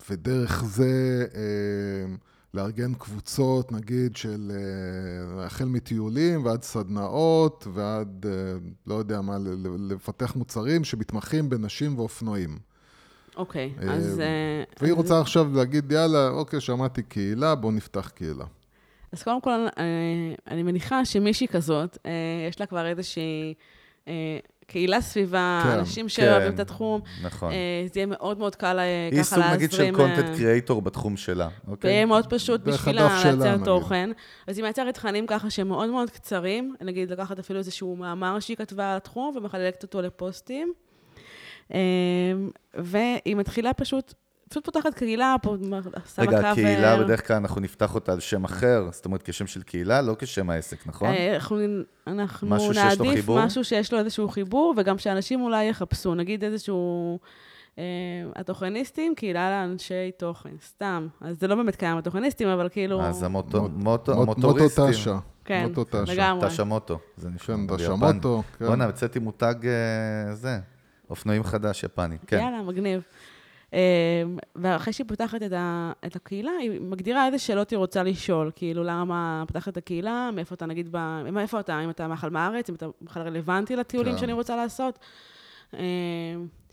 [0.09, 1.25] ודרך זה...
[2.53, 8.53] לארגן קבוצות, נגיד, של אה, החל מטיולים ועד סדנאות ועד, אה,
[8.87, 9.37] לא יודע מה,
[9.89, 12.57] לפתח מוצרים שמתמחים בנשים ואופנועים.
[13.35, 14.19] אוקיי, okay, אז...
[14.19, 14.97] אה, והיא אז...
[14.97, 18.45] רוצה עכשיו להגיד, יאללה, אוקיי, שמעתי קהילה, בואו נפתח קהילה.
[19.11, 19.67] אז קודם כל,
[20.47, 21.97] אני מניחה שמישהי כזאת,
[22.49, 23.53] יש לה כבר איזושהי
[24.73, 27.01] קהילה סביבה, כן, אנשים שאוהבים כן, את התחום.
[27.23, 27.51] נכון.
[27.51, 29.41] אה, זה יהיה מאוד מאוד קל אה, ככה להזרים...
[29.41, 31.91] היא סוג נגיד של קונטנט אה, קריאייטור בתחום שלה, אוקיי?
[31.91, 34.09] ויהיה מאוד פשוט בשבילה לייצר תוכן.
[34.47, 38.57] אז היא מייצרת תכנים ככה שהם מאוד מאוד קצרים, נגיד לקחת אפילו איזשהו מאמר שהיא
[38.57, 40.73] כתבה על התחום ומחלקת אותו לפוסטים.
[42.73, 44.13] והיא מתחילה פשוט
[44.53, 45.99] פשוט פותחת קהילה, פה שמה קאבר.
[46.17, 50.01] רגע, הקהילה בדרך כלל אנחנו נפתח אותה על שם אחר, זאת אומרת כשם של קהילה,
[50.01, 51.09] לא כשם העסק, נכון?
[51.09, 51.57] אה, אנחנו,
[52.07, 57.19] אנחנו משהו נעדיף משהו שיש לו איזשהו חיבור, וגם שאנשים אולי יחפשו, נגיד איזשהו...
[57.77, 57.83] אה,
[58.35, 61.07] התוכניסטים, קהילה לאנשי תוכן, סתם.
[61.21, 63.01] אז זה לא באמת קיים התוכניסטים, אבל כאילו...
[63.01, 63.83] אז המוטוריסטים.
[63.83, 64.53] מוטו
[64.91, 65.17] תש"א.
[65.45, 65.67] כן,
[66.07, 66.49] לגמרי.
[66.49, 68.65] תש"א מוטו, זה נשמע כן, תש"א מוטו, כן.
[68.65, 70.59] בוא'נה, יצאתי מותג אה, זה,
[71.09, 72.37] אופנועים חדש, יפני, כן.
[72.37, 73.01] יאללה, מגניב.
[73.73, 78.51] אמ, ואחרי שהיא פותחת את, ה, את הקהילה, היא מגדירה איזה שאלות היא רוצה לשאול.
[78.55, 80.97] כאילו, למה פתחת את הקהילה, מאיפה אתה, נגיד, ב,
[81.31, 84.19] מאיפה אתה, אם אתה בכלל מהארץ, אם אתה בכלל רלוונטי לטיולים כן.
[84.19, 84.99] שאני רוצה לעשות.
[85.73, 85.79] אמ,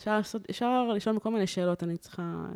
[0.06, 2.46] לעשות, אפשר לשאול מכל מיני שאלות, אני צריכה...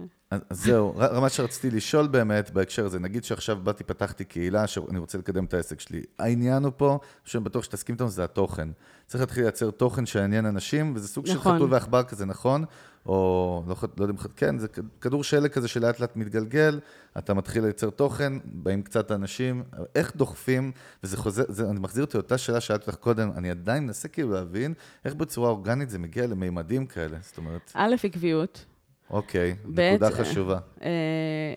[0.51, 5.19] אז זהו, מה שרציתי לשאול באמת בהקשר הזה, נגיד שעכשיו באתי, פתחתי קהילה, שאני רוצה
[5.19, 6.03] לקדם את העסק שלי.
[6.19, 8.69] העניין הוא פה, שאני בטוח שתסכים איתנו, זה התוכן.
[9.07, 11.53] צריך להתחיל לייצר תוכן שיעניין אנשים, וזה סוג נכון.
[11.53, 12.65] של חתול ועכבר כזה, נכון?
[13.07, 14.29] או לא, לא יודע אם...
[14.37, 14.67] כן, זה
[15.01, 16.81] כדור שלג כזה שלאט לאט מתגלגל,
[17.19, 19.63] אתה מתחיל לייצר תוכן, באים קצת אנשים,
[19.95, 20.73] איך דוחפים,
[21.03, 24.33] וזה חוזר, זה, אני מחזיר אותי לאותה שאלה שאלתי אותך קודם, אני עדיין מנסה כאילו
[24.33, 24.75] להבין
[25.05, 27.73] איך בצורה אורגנית זה מגיע למימדים כאלה, זאת אומרת...
[27.75, 28.65] א', עקביות.
[29.15, 30.59] אוקיי, נקודה אה, חשובה.
[30.83, 30.91] אה,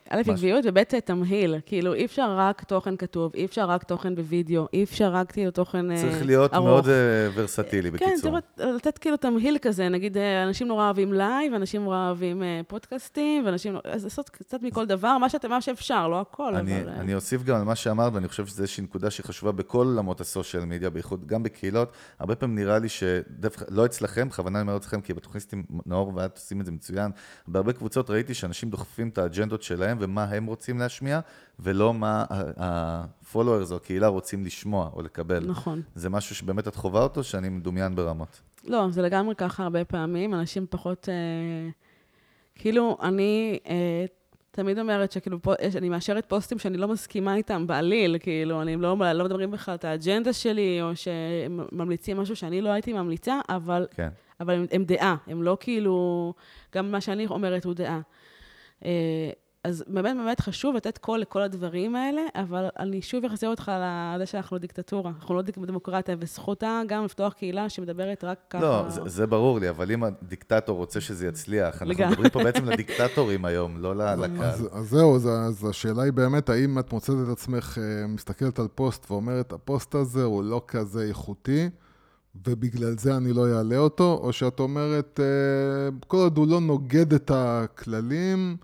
[0.09, 0.33] א', משהו.
[0.33, 1.55] עקביות, וב', תמהיל.
[1.65, 5.51] כאילו, אי אפשר רק תוכן כתוב, אי אפשר רק תוכן בווידאו, אי אפשר רק כאילו
[5.51, 6.65] תוכן אה, צריך להיות ארוך.
[6.65, 6.93] מאוד אה,
[7.35, 8.39] ורסטילי, כן, בקיצור.
[8.39, 12.61] צריך לתת כאילו תמהיל כזה, נגיד, אה, אנשים נורא אוהבים לייב, אנשים נורא אוהבים אה,
[12.67, 16.89] פודקאסטים, ואנשים, אז לעשות קצת מכל דבר, מה, שאפשר, לא הכל, אני, אבל...
[16.89, 20.21] אה, אני אוסיף גם על מה שאמרת, ואני חושב שזו איזושהי נקודה שחשובה בכל עולמות
[20.21, 21.91] הסושיאל מדיה, בייחוד גם בקהילות.
[22.19, 26.37] הרבה פעמים נראה לי שדווקא, לא אצלכם, בכוונה אני אומר אצלכם, כי בתוכניסטים, נאור ואת
[26.37, 27.11] עושים את זה מצוין.
[27.47, 31.19] בהרבה קבוצות ראיתי שאנשים דוחפים את האג'נדות שלהם ומה הם רוצים להשמיע,
[31.59, 32.25] ולא מה
[32.57, 35.43] ה-followers או הקהילה רוצים לשמוע או לקבל.
[35.47, 35.81] נכון.
[35.95, 38.41] זה משהו שבאמת את חווה אותו, שאני מדומיין ברמות.
[38.67, 41.09] לא, זה לגמרי ככה הרבה פעמים, אנשים פחות...
[41.09, 41.69] אה,
[42.55, 44.05] כאילו, אני אה,
[44.51, 48.95] תמיד אומרת שכאילו, יש- אני מאשרת פוסטים שאני לא מסכימה איתם בעליל, כאילו, אני לא,
[49.13, 54.09] לא מדברים בכלל את האג'נדה שלי, או שממליצים משהו שאני לא הייתי ממליצה, אבל, כן.
[54.39, 56.33] אבל הם, הם דעה, הם לא כאילו...
[56.75, 57.99] גם מה שאני אומרת הוא דעה.
[58.85, 59.29] אה,
[59.63, 63.71] אז באמת באמת חשוב לתת קול לכל הדברים האלה, אבל אני שוב אחזיר אותך
[64.15, 68.61] לזה שאנחנו לא דיקטטורה, אנחנו לא דיק- דמוקרטיה, וזכותה גם לפתוח קהילה שמדברת רק ככה.
[68.61, 72.09] לא, זה, זה ברור לי, אבל אם הדיקטטור רוצה שזה יצליח, אנחנו לגמרי.
[72.11, 74.41] מדברים פה בעצם לדיקטטורים היום, לא לקהל.
[74.41, 78.59] אז, אז זהו, אז, אז השאלה היא באמת, האם את מוצאת את עצמך אה, מסתכלת
[78.59, 81.69] על פוסט ואומרת, הפוסט הזה הוא לא כזה איכותי,
[82.47, 85.25] ובגלל זה אני לא אעלה אותו, או שאת אומרת, אה,
[86.07, 88.57] כל עוד הוא לא נוגד את הכללים,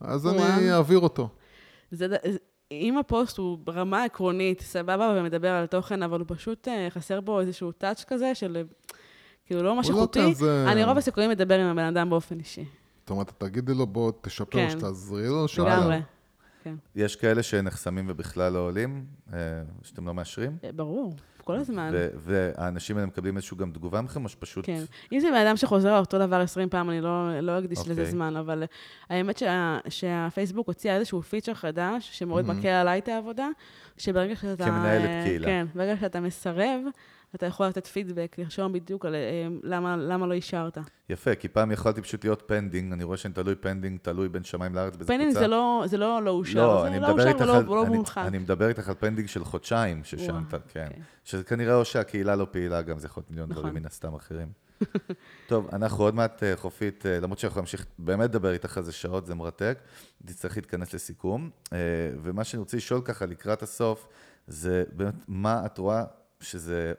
[0.00, 0.70] אז אני וואו.
[0.76, 1.28] אעביר אותו.
[1.90, 2.06] זה,
[2.72, 7.40] אם הפוסט הוא ברמה עקרונית, סבבה, ומדבר על תוכן, אבל הוא פשוט אה, חסר בו
[7.40, 8.62] איזשהו טאץ' כזה של,
[9.46, 12.64] כאילו, לא ממש הוא לא כזה- אני רוב הסיכויים מדבר עם הבן אדם באופן אישי.
[13.00, 14.70] זאת אומרת, תגידי לו, בוא תשפר, כן.
[14.70, 15.78] שתעזרי לו, שווה.
[15.78, 15.98] לגמרי.
[16.96, 19.38] יש כאלה שנחסמים ובכלל לא עולים, אה,
[19.82, 21.14] שאתם לא מאשרים, ברור,
[21.44, 21.92] כל הזמן.
[22.16, 24.66] והאנשים האלה מקבלים איזושהי גם תגובה מכם, או שפשוט...
[24.66, 24.82] כן.
[25.12, 28.06] אם זה בן אדם שחוזר אותו דבר 20 פעם, אני לא, לא אקדיש לזה אוקיי.
[28.06, 28.64] זמן, אבל
[29.10, 32.52] האמת שה, שהפייסבוק הוציאה איזשהו פיצ'ר חדש, שמאוד Mhm.
[32.52, 33.48] מקל עליי את העבודה,
[33.98, 34.64] שברגע שאתה...
[34.64, 35.46] כמנהלת קהילה.
[35.46, 36.80] כן, ברגע שאתה מסרב,
[37.34, 39.20] אתה יכול לתת פידבק, לרשום בדיוק על אה,
[39.62, 40.78] למה, למה לא אישרת.
[41.08, 44.74] יפה, כי פעם יכולתי פשוט להיות pending, אני רואה שאני תלוי pending, תלוי בין שמיים
[44.74, 45.18] לארץ קבוצה.
[45.32, 47.68] זה לא, זה לא לא אושר, לא, זה אני לא אושר ולא, על...
[47.68, 48.24] ולא אני- מומחק.
[48.26, 50.02] אני מדבר איתך על pending של חודשיים,
[50.48, 50.84] אתה, כן.
[50.86, 51.02] אוקיי.
[51.24, 53.62] שזה כנראה או שהקהילה לא פעילה, גם זה יכול להיות מיליון נכון.
[53.62, 54.48] דברים מן הסתם אחרים.
[55.48, 58.92] טוב, אנחנו עוד מעט, אה, חופית, אה, למרות שאנחנו נמשיך באמת לדבר איתך על זה
[58.92, 59.78] שעות, זה מרתק,
[60.26, 61.50] תצטרך להתכנס לסיכום.
[62.22, 64.08] ומה שאני רוצה לשאול ככה לקראת הסוף,
[64.46, 66.04] זה באמת, מה את רואה
[66.40, 66.92] שזה...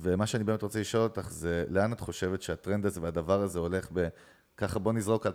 [0.00, 3.88] ומה שאני באמת רוצה לשאול אותך זה, לאן את חושבת שהטרנד הזה והדבר הזה הולך
[3.92, 4.08] ב...
[4.56, 5.30] ככה בוא נזרוק 2020-2021,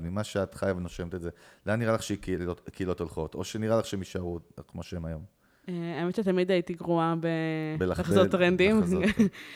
[0.00, 1.30] ממה שאת חיה ונושמת את זה,
[1.66, 4.38] לאן נראה לך שקהילות קהילות הולכות, או שנראה לך שהם יישארו
[4.68, 5.22] כמו שהם היום?
[5.68, 7.14] אה, האמת שתמיד הייתי גרועה
[7.78, 8.80] בלח- בלחזות טרנדים.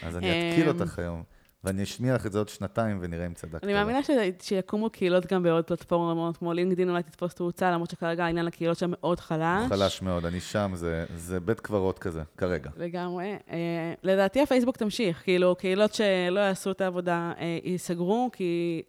[0.02, 1.22] אז אני אתקיל אמ, אותך היום,
[1.64, 3.64] ואני אשמיע לך את זה עוד שנתיים ונראה אם צדקת.
[3.64, 3.78] אני לא.
[3.78, 4.10] מאמינה ש-
[4.42, 8.90] שיקומו קהילות גם בעוד פלטפורמות, כמו לינקדאין אולי תתפוס תאוצה, למרות שכרגע העניין לקהילות שם
[8.90, 9.68] מאוד חלש.
[9.68, 12.70] חלש מאוד, אני שם, זה- זה בית קברות כזה, כרגע.
[12.76, 13.36] לגמרי.
[13.50, 13.56] אה,
[14.02, 18.82] לדעתי הפייסבוק תמשיך, כאילו, קהילות שלא יעשו את העבודה אה, ייסגרו, כי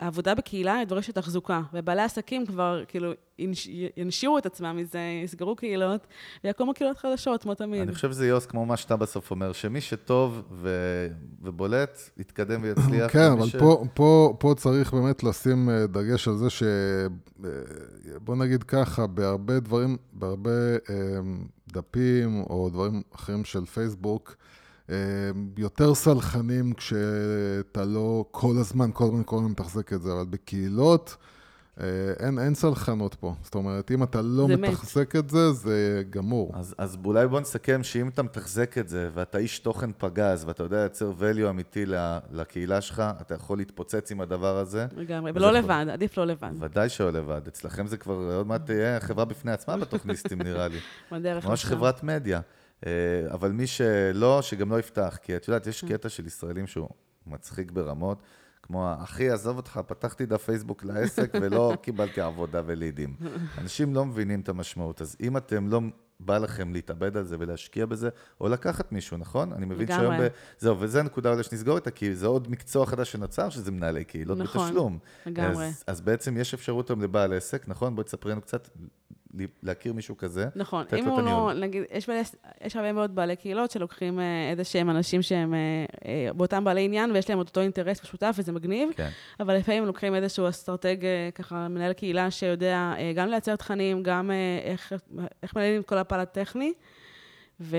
[0.00, 3.12] העבודה בקהילה דורשת תחזוקה, ובעלי עסקים כבר, כאילו,
[3.96, 6.06] ינשירו את עצמם מזה, יסגרו קהילות,
[6.44, 7.82] ויקומו קהילות חדשות, כמו תמיד.
[7.82, 11.08] אני חושב שזה יוס, כמו מה שאתה בסוף אומר, שמי שטוב ו-
[11.42, 13.12] ובולט, יתקדם ויצליח.
[13.12, 16.62] כן, אבל ש- פה, פה, פה צריך באמת לשים אה, דגש על זה ש...
[16.62, 17.48] אה,
[18.24, 20.96] בוא נגיד ככה, בהרבה דברים, בהרבה אה,
[21.72, 24.36] דפים או דברים אחרים של פייסבוק,
[25.58, 31.16] יותר סלחנים כשאתה לא כל הזמן, כל הזמן, כל הזמן מתחזק את זה, אבל בקהילות...
[31.80, 31.86] אה,
[32.20, 33.34] אין, אין סלחנות פה.
[33.42, 34.68] זאת אומרת, אם אתה לא זה מת.
[34.70, 36.52] מתחזק את זה, זה גמור.
[36.54, 40.62] אז, אז אולי בוא נסכם שאם אתה מתחזק את זה, ואתה איש תוכן פגז, ואתה
[40.62, 41.84] יודע לייצר value אמיתי
[42.30, 44.86] לקהילה שלך, אתה יכול להתפוצץ עם הדבר הזה.
[44.96, 46.50] לגמרי, ולא יכול- לבד, עדיף לא לבד.
[46.60, 47.40] ודאי שלא לבד.
[47.48, 50.78] אצלכם זה כבר עוד מעט תהיה חברה בפני עצמה בתוכניסטים, נראה לי.
[51.12, 51.64] בדרך ממש.
[51.64, 52.40] חברת מדיה.
[52.86, 52.90] אה,
[53.32, 55.18] אבל מי שלא, שגם לא יפתח.
[55.22, 55.66] כי את יודעת.
[55.66, 56.88] יש קטע של ישראלים שהוא
[57.26, 58.22] מצחיק ברמות,
[58.62, 63.16] כמו, אחי, עזוב אותך, פתחתי דף פייסבוק לעסק ולא קיבלתי עבודה ולידים.
[63.58, 65.00] אנשים לא מבינים את המשמעות.
[65.00, 65.80] אז אם אתם לא...
[66.24, 68.08] בא לכם להתאבד על זה ולהשקיע בזה,
[68.40, 69.52] או לקחת מישהו, נכון?
[69.52, 69.86] אני מבין.
[69.86, 70.14] שהיום...
[70.20, 70.28] ב...
[70.58, 74.38] זהו, וזו הנקודה אולי שנסגור איתה, כי זה עוד מקצוע חדש שנוצר, שזה מנהלי קהילות
[74.38, 74.98] נכון, בתשלום.
[75.26, 75.66] לגמרי.
[75.66, 77.94] אז, אז בעצם יש אפשרות היום לבעל עסק, נכון?
[77.94, 78.68] בואי תספרי לנו קצת,
[79.62, 80.48] להכיר מישהו כזה.
[80.56, 81.52] נכון, אם הוא לא.
[81.54, 82.08] נגיד, יש,
[82.64, 85.58] יש הרבה מאוד בעלי קהילות שלוקחים אה, איזה שהם אנשים שהם אה,
[86.06, 89.08] אה, באותם בעלי עניין ויש להם את אותו אינטרס משותף וזה מגניב, כן.
[89.40, 94.30] אבל לפעמים לוקחים איזשהו אסטרטג, אה, ככה, מנהל קהילה שיודע אה, גם לייצר תכנים, גם
[94.30, 94.92] אה, איך,
[95.42, 96.72] איך מנהלים את כל הפן הטכני,
[97.60, 97.76] ו...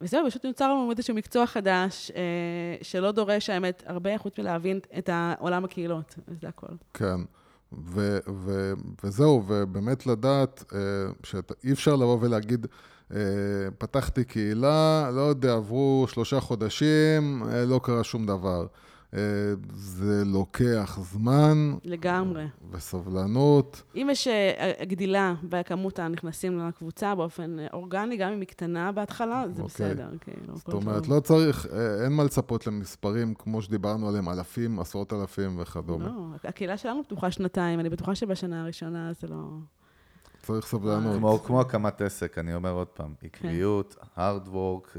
[0.00, 5.10] וזהו, פשוט נוצר לנו איזשהו מקצוע חדש, אה, שלא דורש, האמת, הרבה חוץ מלהבין את
[5.38, 6.66] עולם הקהילות, וזה הכל.
[6.94, 7.20] כן.
[7.86, 8.72] ו- ו-
[9.04, 10.78] וזהו, ובאמת לדעת אה,
[11.22, 12.66] שאי אפשר לבוא ולהגיד,
[13.14, 13.18] אה,
[13.78, 18.66] פתחתי קהילה, לא יודע, עברו שלושה חודשים, אה, לא קרה שום דבר.
[19.14, 19.20] אה,
[19.74, 21.74] זה לוקח זמן.
[21.84, 22.46] לגמרי.
[22.70, 23.82] וסובלנות.
[23.94, 29.44] אם יש אה, גדילה בכמות הנכנסים לקבוצה באופן אה, אורגני, גם אם היא קטנה בהתחלה,
[29.48, 29.86] זה אוקיי.
[29.86, 30.08] בסדר.
[30.20, 31.66] כאילו, זאת אומרת, לא צריך,
[32.04, 36.06] אין מה לצפות למספרים כמו שדיברנו עליהם, אלפים, עשרות אלפים וכדומה.
[36.06, 39.42] לא, הקהילה שלנו פתוחה שנתיים, אני בטוחה שבשנה הראשונה זה לא...
[40.42, 41.16] צריך סבלנות.
[41.16, 44.20] כמו, כמו הקמת עסק, אני אומר עוד פעם, עקביות, כן.
[44.20, 44.98] hard work,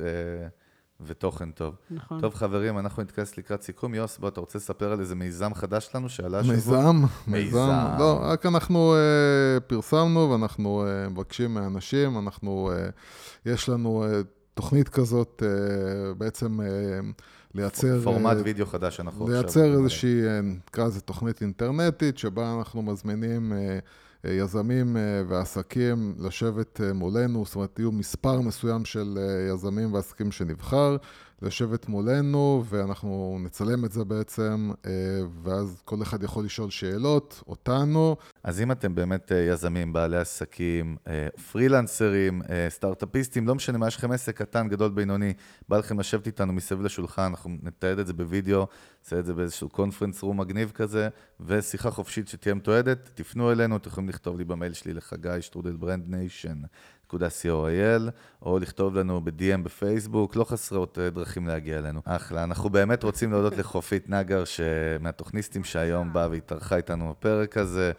[1.01, 1.75] ותוכן טוב.
[1.91, 2.21] נכון.
[2.21, 3.95] טוב, חברים, אנחנו נתכנס לקראת סיכום.
[3.95, 6.55] יוס, בוא, אתה רוצה לספר על איזה מיזם חדש שלנו שעלה שבוע?
[6.55, 7.03] מיזם?
[7.27, 7.95] מיזם.
[7.99, 14.89] לא, רק אנחנו uh, פרסמנו ואנחנו uh, מבקשים מאנשים, אנחנו, uh, יש לנו uh, תוכנית
[14.89, 16.63] כזאת, uh, בעצם uh,
[17.53, 18.01] לייצר...
[18.03, 19.41] פורמט uh, וידאו חדש שאנחנו עכשיו...
[19.41, 23.53] לייצר איזושהי, נקרא לזה תוכנית אינטרנטית, שבה אנחנו מזמינים...
[23.53, 29.93] Uh, יזמים אה, ועסקים לשבת אה, מולנו, זאת אומרת, יהיו מספר מסוים של אה, יזמים
[29.93, 30.97] ועסקים שנבחר,
[31.41, 34.71] לשבת מולנו, ואנחנו נצלם את זה בעצם,
[35.43, 38.15] ואז כל אחד יכול לשאול שאלות, אותנו.
[38.43, 40.97] אז אם אתם באמת יזמים, בעלי עסקים,
[41.51, 45.33] פרילנסרים, סטארט-אפיסטים, לא משנה מה, יש לכם עסק קטן, גדול, בינוני,
[45.69, 48.67] בא לכם לשבת איתנו מסביב לשולחן, אנחנו נתעד את זה בווידאו,
[49.03, 51.09] נעשה את זה באיזשהו conference room מגניב כזה,
[51.39, 56.03] ושיחה חופשית שתהיה מתועדת, תפנו אלינו, אתם יכולים לכתוב לי במייל שלי לחגי שטרודל brand
[56.07, 56.61] nation.
[57.11, 62.01] co.il, או לכתוב לנו ב-DM בפייסבוק, לא חסרות אה, דרכים להגיע אלינו.
[62.05, 62.43] אחלה.
[62.43, 64.43] אנחנו באמת רוצים להודות לחופית נגר,
[64.99, 67.91] מהתוכניסטים שהיום באה והתארחה איתנו בפרק הזה.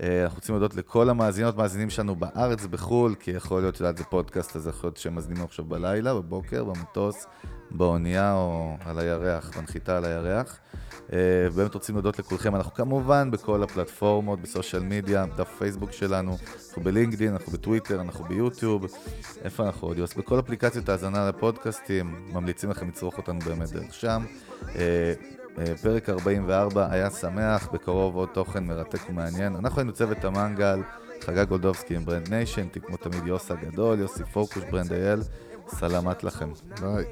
[0.00, 4.04] אה, אנחנו רוצים להודות לכל המאזינות, מאזינים שלנו בארץ, בחו"ל, כי יכול להיות, יודעת, זה
[4.04, 7.26] פודקאסט, אז יכול להיות שהם מאזינים עכשיו בלילה, בבוקר, במטוס,
[7.70, 10.58] באונייה או על הירח, בנחיתה על הירח.
[11.12, 11.18] אה,
[11.54, 12.56] באמת רוצים להודות לכולכם.
[12.56, 16.36] אנחנו כמובן בכל הפלטפורמות, בסושיאל מדיה, דף פייסבוק שלנו,
[16.66, 18.86] אנחנו בלינקדין, אנחנו בטוויטר, אנחנו ביוטיוב.
[19.44, 19.98] איפה אנחנו עוד?
[19.98, 20.14] יוס?
[20.14, 24.24] בכל אפליקציות ההאזנה לפודקאסטים, ממליצים לכם לצרוך אותנו באמת דרך שם.
[24.76, 25.12] אה,
[25.58, 29.56] אה, פרק 44 היה שמח, בקרוב עוד תוכן מרתק ומעניין.
[29.56, 30.82] אנחנו היינו צוות המנגל,
[31.24, 35.20] חגה גולדובסקי עם ברנד ניישן, כמו תמיד יוס הגדול, יוסי פוקוש, ברנד אייל.
[35.79, 36.51] סלמת לכם.
[36.81, 37.05] ביי.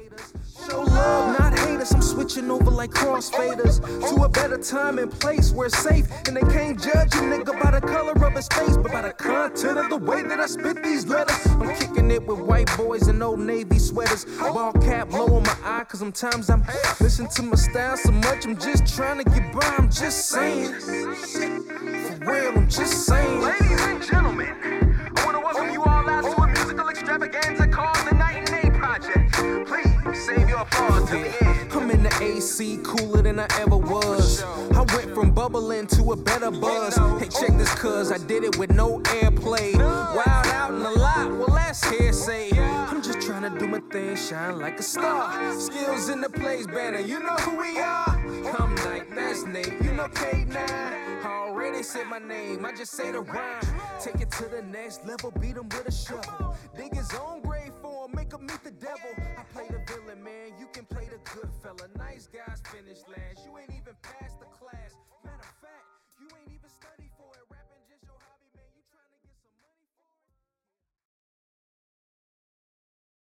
[0.66, 1.92] Show love, not haters.
[1.92, 3.76] I'm switching over like crossfaders
[4.08, 6.06] to a better time and place where it's safe.
[6.26, 9.12] And they can't judge a nigga by the color of his face, but by the
[9.12, 11.40] content of the way that I spit these letters.
[11.60, 14.22] I'm kicking it with white boys in old navy sweaters.
[14.54, 16.62] Ball cap low on my eye, cause sometimes I'm
[17.00, 18.44] listening to my style so much.
[18.44, 20.72] I'm just trying to get by, I'm just saying.
[20.80, 23.40] For real, I'm just saying.
[23.40, 24.52] Ladies and gentlemen,
[30.57, 34.41] I'm in the AC, cooler than I ever was.
[34.41, 36.95] I went from bubbling to a better buzz.
[37.19, 39.75] Hey, check this, cuz I did it with no airplay.
[39.75, 42.51] Wild out in the lot, well, that's hearsay.
[42.57, 45.59] I'm just trying to do my thing, shine like a star.
[45.59, 48.15] Skills in the place, banner, you know who we are.
[48.57, 50.55] I'm Nate, that's Nate, you know K9.
[50.55, 53.61] I already said my name, I just say the rhyme.
[53.99, 56.55] Take it to the next level, beat them with a shovel.
[56.77, 59.11] Dig his own grave for him, make him meet the devil.